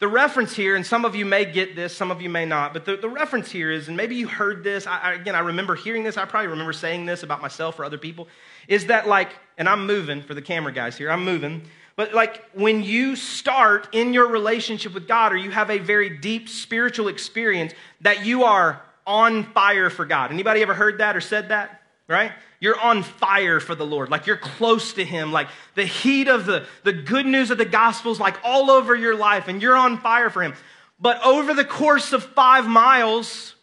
[0.00, 2.72] The reference here, and some of you may get this, some of you may not,
[2.72, 5.40] but the, the reference here is, and maybe you heard this, I, I, again, I
[5.40, 8.26] remember hearing this, I probably remember saying this about myself or other people,
[8.66, 11.62] is that like, and I'm moving for the camera guys here, I'm moving,
[11.96, 16.10] but like when you start in your relationship with God or you have a very
[16.10, 17.72] deep spiritual experience,
[18.02, 20.30] that you are on fire for God.
[20.30, 21.82] Anybody ever heard that or said that?
[22.06, 22.32] Right?
[22.60, 24.10] You're on fire for the Lord.
[24.10, 25.32] Like you're close to Him.
[25.32, 29.16] Like the heat of the, the good news of the gospel's like all over your
[29.16, 30.54] life and you're on fire for Him.
[31.00, 33.54] But over the course of five miles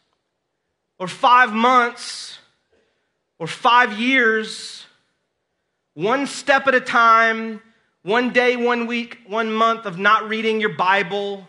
[0.98, 2.40] or five months
[3.38, 4.86] or five years,
[5.94, 7.62] one step at a time,
[8.04, 11.48] one day, one week, one month of not reading your Bible,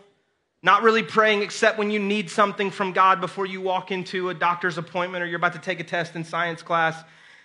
[0.63, 4.33] not really praying except when you need something from God before you walk into a
[4.33, 6.95] doctor's appointment or you're about to take a test in science class.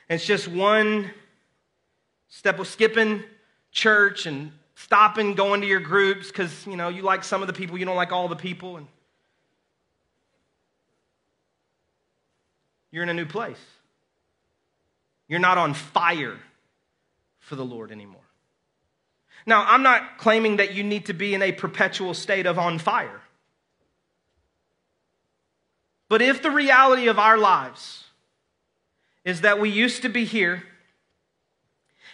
[0.08, 1.10] It's just one
[2.28, 3.24] step of skipping
[3.72, 7.52] church and stopping going to your groups because you know you like some of the
[7.52, 8.86] people, you don't like all the people, and
[12.90, 13.60] you're in a new place.
[15.28, 16.38] You're not on fire
[17.38, 18.29] for the Lord anymore.
[19.46, 22.78] Now, I'm not claiming that you need to be in a perpetual state of on
[22.78, 23.20] fire.
[26.08, 28.04] But if the reality of our lives
[29.24, 30.64] is that we used to be here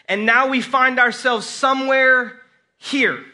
[0.09, 2.41] and now we find ourselves somewhere
[2.77, 3.25] here,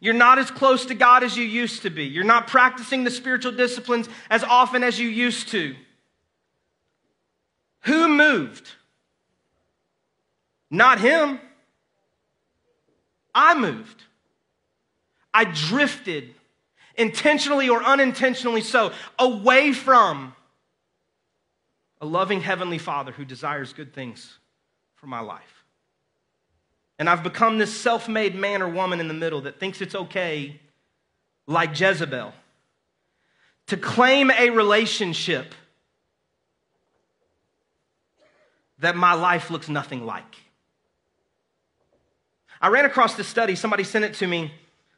[0.00, 2.04] you're not as close to God as you used to be.
[2.04, 5.74] You're not practicing the spiritual disciplines as often as you used to.
[7.82, 8.68] Who moved?
[10.70, 11.40] Not him.
[13.38, 14.02] I moved.
[15.32, 16.34] I drifted,
[16.96, 20.34] intentionally or unintentionally so, away from
[22.00, 24.38] a loving Heavenly Father who desires good things
[24.96, 25.64] for my life.
[26.98, 29.94] And I've become this self made man or woman in the middle that thinks it's
[29.94, 30.58] okay,
[31.46, 32.32] like Jezebel,
[33.68, 35.54] to claim a relationship
[38.80, 40.34] that my life looks nothing like.
[42.60, 44.52] I ran across this study, somebody sent it to me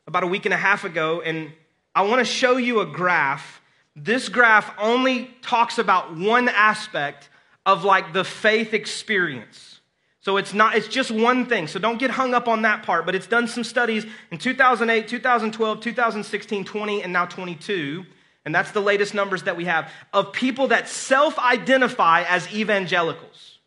[0.07, 1.53] about a week and a half ago, and
[1.95, 3.61] I want to show you a graph.
[3.95, 7.29] This graph only talks about one aspect
[7.67, 9.81] of like the faith experience.
[10.23, 11.67] So it's not it's just one thing.
[11.67, 15.09] So don't get hung up on that part, but it's done some studies in 2008,
[15.09, 18.05] 2012, 2016, 20 and now 22,
[18.45, 23.59] and that's the latest numbers that we have of people that self-identify as evangelicals.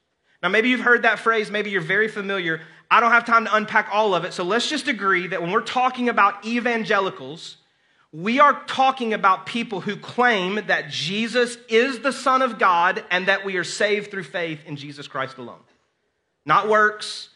[0.41, 2.61] Now maybe you've heard that phrase, maybe you're very familiar.
[2.93, 4.33] I don't have time to unpack all of it.
[4.33, 7.57] So let's just agree that when we're talking about evangelicals,
[8.11, 13.25] we are talking about people who claim that Jesus is the Son of God and
[13.25, 15.61] that we are saved through faith in Jesus Christ alone.
[16.45, 17.29] Not works,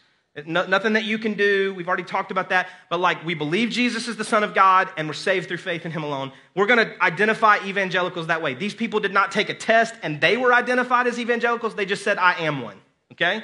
[0.46, 1.74] no, nothing that you can do.
[1.74, 2.68] We've already talked about that.
[2.88, 5.84] But like, we believe Jesus is the Son of God and we're saved through faith
[5.84, 6.30] in Him alone.
[6.54, 8.54] We're going to identify evangelicals that way.
[8.54, 11.74] These people did not take a test and they were identified as evangelicals.
[11.74, 12.76] They just said, I am one.
[13.10, 13.42] Okay?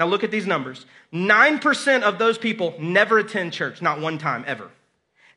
[0.00, 4.42] Now look at these numbers 9% of those people never attend church, not one time
[4.46, 4.70] ever.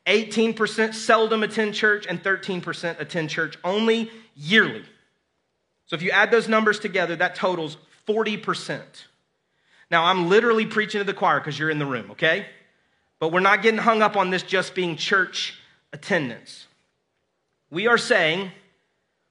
[0.07, 4.83] 18% seldom attend church, and 13% attend church only yearly.
[5.85, 8.81] So if you add those numbers together, that totals 40%.
[9.89, 12.47] Now, I'm literally preaching to the choir because you're in the room, okay?
[13.19, 15.57] But we're not getting hung up on this just being church
[15.93, 16.67] attendance.
[17.69, 18.51] We are saying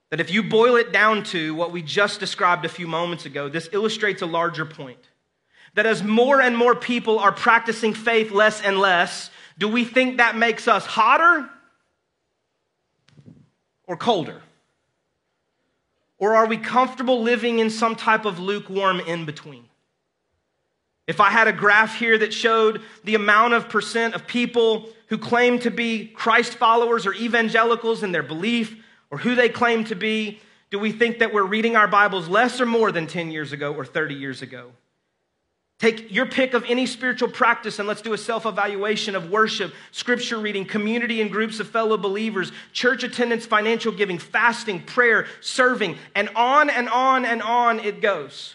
[0.09, 3.51] that if you boil it down to what we just described a few moments ago,
[3.51, 4.99] this illustrates a larger point
[5.75, 10.19] that as more and more people are practicing faith less and less, do we think
[10.19, 11.49] that makes us hotter
[13.87, 14.43] or colder?
[16.19, 19.65] Or are we comfortable living in some type of lukewarm in between?
[21.07, 25.19] If I had a graph here that showed the amount of percent of people who
[25.19, 28.77] claim to be Christ followers or evangelicals in their belief
[29.11, 32.61] or who they claim to be, do we think that we're reading our Bibles less
[32.61, 34.73] or more than 10 years ago or 30 years ago?
[35.83, 39.75] Take your pick of any spiritual practice and let's do a self evaluation of worship,
[39.91, 45.99] scripture reading, community and groups of fellow believers, church attendance, financial giving, fasting, prayer, serving,
[46.15, 48.55] and on and on and on it goes.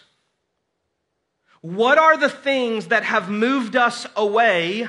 [1.60, 4.88] What are the things that have moved us away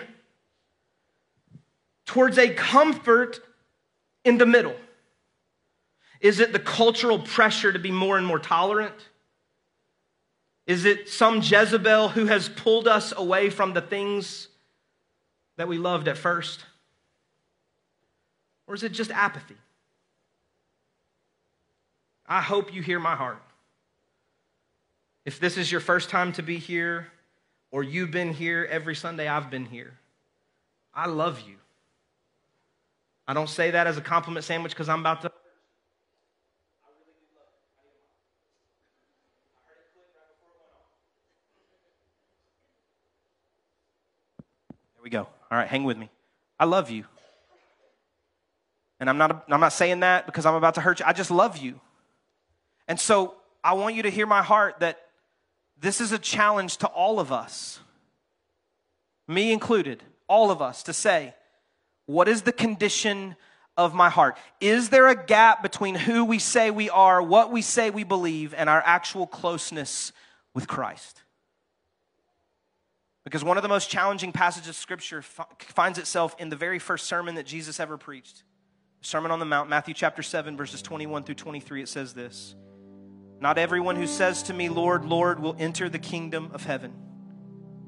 [2.06, 3.42] towards a comfort
[4.24, 4.78] in the middle?
[6.22, 9.09] Is it the cultural pressure to be more and more tolerant?
[10.70, 14.50] Is it some Jezebel who has pulled us away from the things
[15.58, 16.64] that we loved at first?
[18.68, 19.56] Or is it just apathy?
[22.28, 23.42] I hope you hear my heart.
[25.26, 27.08] If this is your first time to be here,
[27.72, 29.94] or you've been here every Sunday, I've been here.
[30.94, 31.56] I love you.
[33.28, 35.32] I don't say that as a compliment sandwich because I'm about to.
[45.10, 45.28] We go.
[45.50, 46.12] All right, hang with me.
[46.60, 47.04] I love you.
[49.00, 51.06] And I'm not, I'm not saying that because I'm about to hurt you.
[51.08, 51.80] I just love you.
[52.88, 53.34] And so
[53.64, 55.00] I want you to hear my heart that
[55.80, 57.80] this is a challenge to all of us,
[59.28, 61.34] me included, all of us, to say,
[62.06, 63.36] what is the condition
[63.78, 64.38] of my heart?
[64.60, 68.54] Is there a gap between who we say we are, what we say we believe,
[68.54, 70.12] and our actual closeness
[70.54, 71.24] with Christ?
[73.30, 77.06] Because one of the most challenging passages of Scripture finds itself in the very first
[77.06, 78.42] sermon that Jesus ever preached.
[79.02, 81.84] Sermon on the Mount, Matthew chapter 7, verses 21 through 23.
[81.84, 82.56] It says this
[83.40, 86.92] Not everyone who says to me, Lord, Lord, will enter the kingdom of heaven,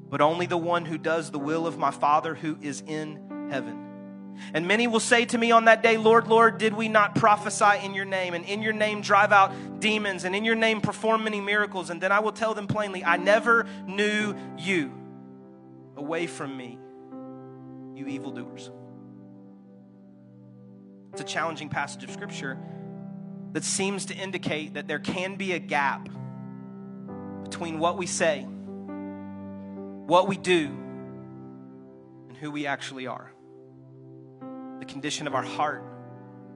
[0.08, 4.36] but only the one who does the will of my Father who is in heaven.
[4.54, 7.84] And many will say to me on that day, Lord, Lord, did we not prophesy
[7.84, 11.24] in your name, and in your name drive out demons, and in your name perform
[11.24, 11.90] many miracles?
[11.90, 15.01] And then I will tell them plainly, I never knew you.
[16.02, 16.80] Away from me,
[17.94, 18.72] you evildoers.
[21.12, 22.58] It's a challenging passage of scripture
[23.52, 26.08] that seems to indicate that there can be a gap
[27.44, 30.76] between what we say, what we do,
[32.26, 33.30] and who we actually are.
[34.80, 35.84] The condition of our heart.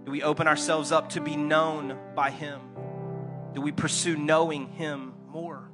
[0.05, 2.63] Do we open ourselves up to be known by Him?
[3.55, 5.71] Do we pursue knowing Him more?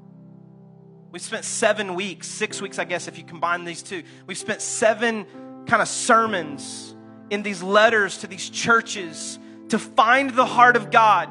[1.12, 4.02] We've spent seven weeks, six weeks, I guess, if you combine these two.
[4.26, 5.26] We've spent seven
[5.66, 6.96] kind of sermons
[7.28, 9.38] in these letters to these churches
[9.68, 11.28] to find the heart of God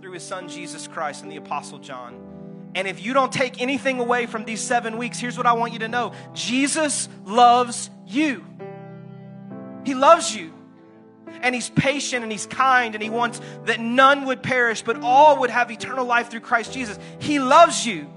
[0.00, 2.72] through his son Jesus Christ and the apostle John.
[2.74, 5.72] And if you don't take anything away from these seven weeks, here's what I want
[5.72, 8.44] you to know Jesus loves you.
[9.84, 10.52] He loves you.
[11.42, 15.38] And he's patient and he's kind and he wants that none would perish, but all
[15.40, 16.98] would have eternal life through Christ Jesus.
[17.20, 18.10] He loves you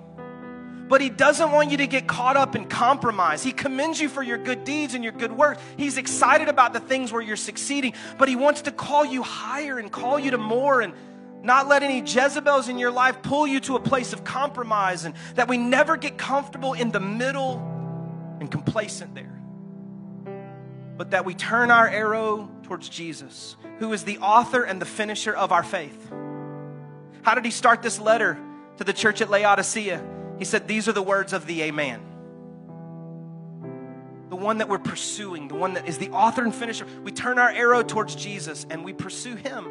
[0.88, 3.44] but he doesn't want you to get caught up in compromise.
[3.44, 5.58] He commends you for your good deeds and your good work.
[5.78, 9.80] He's excited about the things where you're succeeding, but he wants to call you higher
[9.80, 10.94] and call you to more and
[11.42, 15.16] not let any Jezebels in your life pull you to a place of compromise and
[15.36, 17.58] that we never get comfortable in the middle
[18.40, 19.40] and complacent there.
[20.98, 25.36] But that we turn our arrow towards Jesus, who is the author and the finisher
[25.36, 26.12] of our faith.
[27.22, 28.40] How did he start this letter
[28.78, 30.04] to the church at Laodicea?
[30.40, 32.02] He said, These are the words of the Amen.
[34.30, 36.86] The one that we're pursuing, the one that is the author and finisher.
[37.04, 39.68] We turn our arrow towards Jesus and we pursue Him.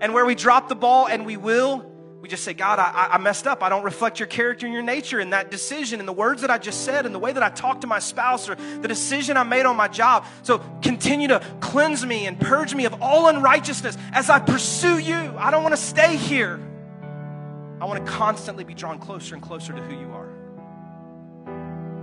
[0.00, 1.86] And where we drop the ball, and we will,
[2.20, 3.62] we just say, God, I, I, messed up.
[3.62, 6.50] I don't reflect your character and your nature in that decision, and the words that
[6.50, 9.36] I just said, and the way that I talked to my spouse, or the decision
[9.36, 10.24] I made on my job.
[10.42, 15.34] So continue to cleanse me and purge me of all unrighteousness as I pursue you.
[15.36, 16.60] I don't want to stay here.
[17.80, 20.28] I want to constantly be drawn closer and closer to who you are.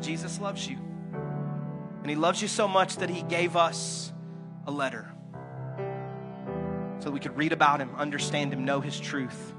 [0.02, 0.78] Jesus loves you.
[2.02, 4.12] And He loves you so much that He gave us
[4.66, 5.08] a letter
[7.00, 9.54] so that we could read about Him, understand Him, know His truth,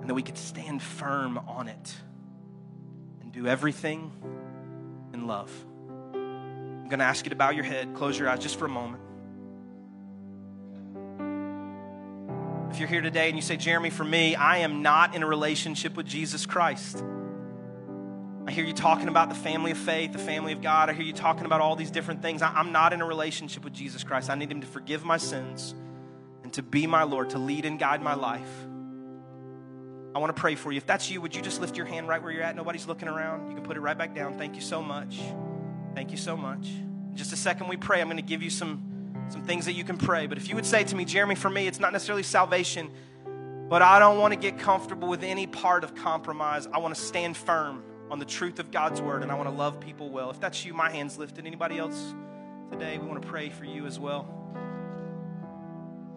[0.00, 1.94] and that we could stand firm on it
[3.20, 4.10] and do everything
[5.12, 5.52] in love.
[6.14, 8.70] I'm going to ask you to bow your head, close your eyes just for a
[8.70, 9.02] moment.
[12.70, 15.26] If you're here today and you say, Jeremy, for me, I am not in a
[15.26, 17.02] relationship with Jesus Christ.
[18.46, 20.88] I hear you talking about the family of faith, the family of God.
[20.88, 22.40] I hear you talking about all these different things.
[22.40, 24.30] I'm not in a relationship with Jesus Christ.
[24.30, 25.74] I need Him to forgive my sins
[26.42, 28.66] and to be my Lord, to lead and guide my life.
[30.14, 30.78] I want to pray for you.
[30.78, 32.56] If that's you, would you just lift your hand right where you're at?
[32.56, 33.50] Nobody's looking around.
[33.50, 34.38] You can put it right back down.
[34.38, 35.20] Thank you so much.
[35.94, 36.68] Thank you so much.
[36.68, 38.00] In just a second, we pray.
[38.00, 38.87] I'm going to give you some
[39.32, 40.26] some things that you can pray.
[40.26, 42.90] But if you would say to me, Jeremy, for me, it's not necessarily salvation,
[43.68, 46.66] but I don't want to get comfortable with any part of compromise.
[46.72, 49.54] I want to stand firm on the truth of God's word and I want to
[49.54, 50.30] love people well.
[50.30, 51.46] If that's you, my hand's lifted.
[51.46, 52.14] Anybody else
[52.70, 52.98] today?
[52.98, 54.26] We want to pray for you as well.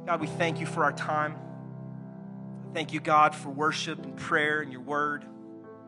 [0.06, 1.36] God, we thank you for our time.
[2.74, 5.26] Thank you, God, for worship and prayer and your word.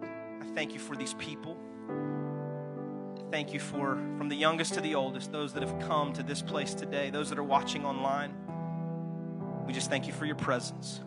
[0.01, 1.57] I thank you for these people
[3.33, 6.39] thank you for, from the youngest to the oldest, those that have come to this
[6.39, 8.31] place today, those that are watching online.
[9.65, 11.01] We just thank you for your presence.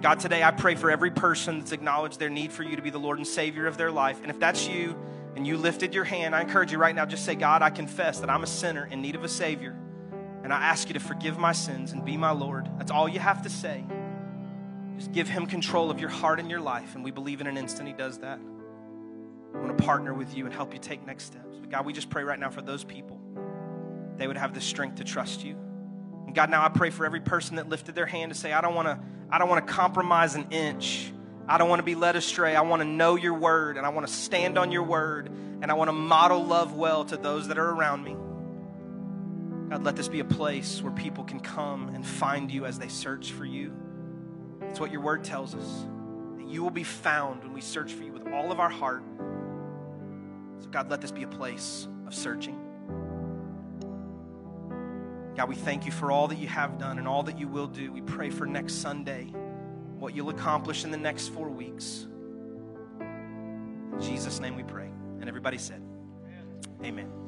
[0.00, 2.88] God, today I pray for every person that's acknowledged their need for you to be
[2.88, 4.22] the Lord and Savior of their life.
[4.22, 4.96] And if that's you
[5.36, 8.20] and you lifted your hand, I encourage you right now, just say, God, I confess
[8.20, 9.76] that I'm a sinner in need of a Savior.
[10.42, 12.66] And I ask you to forgive my sins and be my Lord.
[12.78, 13.84] That's all you have to say.
[14.96, 16.94] Just give him control of your heart and your life.
[16.94, 18.40] And we believe in an instant he does that.
[19.58, 21.58] We want to partner with you and help you take next steps.
[21.60, 23.20] But God, we just pray right now for those people.
[24.16, 25.56] They would have the strength to trust you.
[26.26, 28.60] And God, now I pray for every person that lifted their hand to say, I
[28.60, 28.98] don't want to,
[29.30, 31.12] I don't want to compromise an inch.
[31.48, 32.54] I don't want to be led astray.
[32.54, 35.30] I want to know your word and I want to stand on your word
[35.62, 38.16] and I want to model love well to those that are around me.
[39.70, 42.88] God, let this be a place where people can come and find you as they
[42.88, 43.72] search for you.
[44.68, 45.86] It's what your word tells us
[46.36, 49.02] that you will be found when we search for you with all of our heart.
[50.60, 52.58] So, God, let this be a place of searching.
[55.36, 57.68] God, we thank you for all that you have done and all that you will
[57.68, 57.92] do.
[57.92, 59.24] We pray for next Sunday,
[59.98, 62.06] what you'll accomplish in the next four weeks.
[63.00, 64.90] In Jesus' name we pray.
[65.20, 65.82] And everybody said,
[66.84, 67.27] Amen.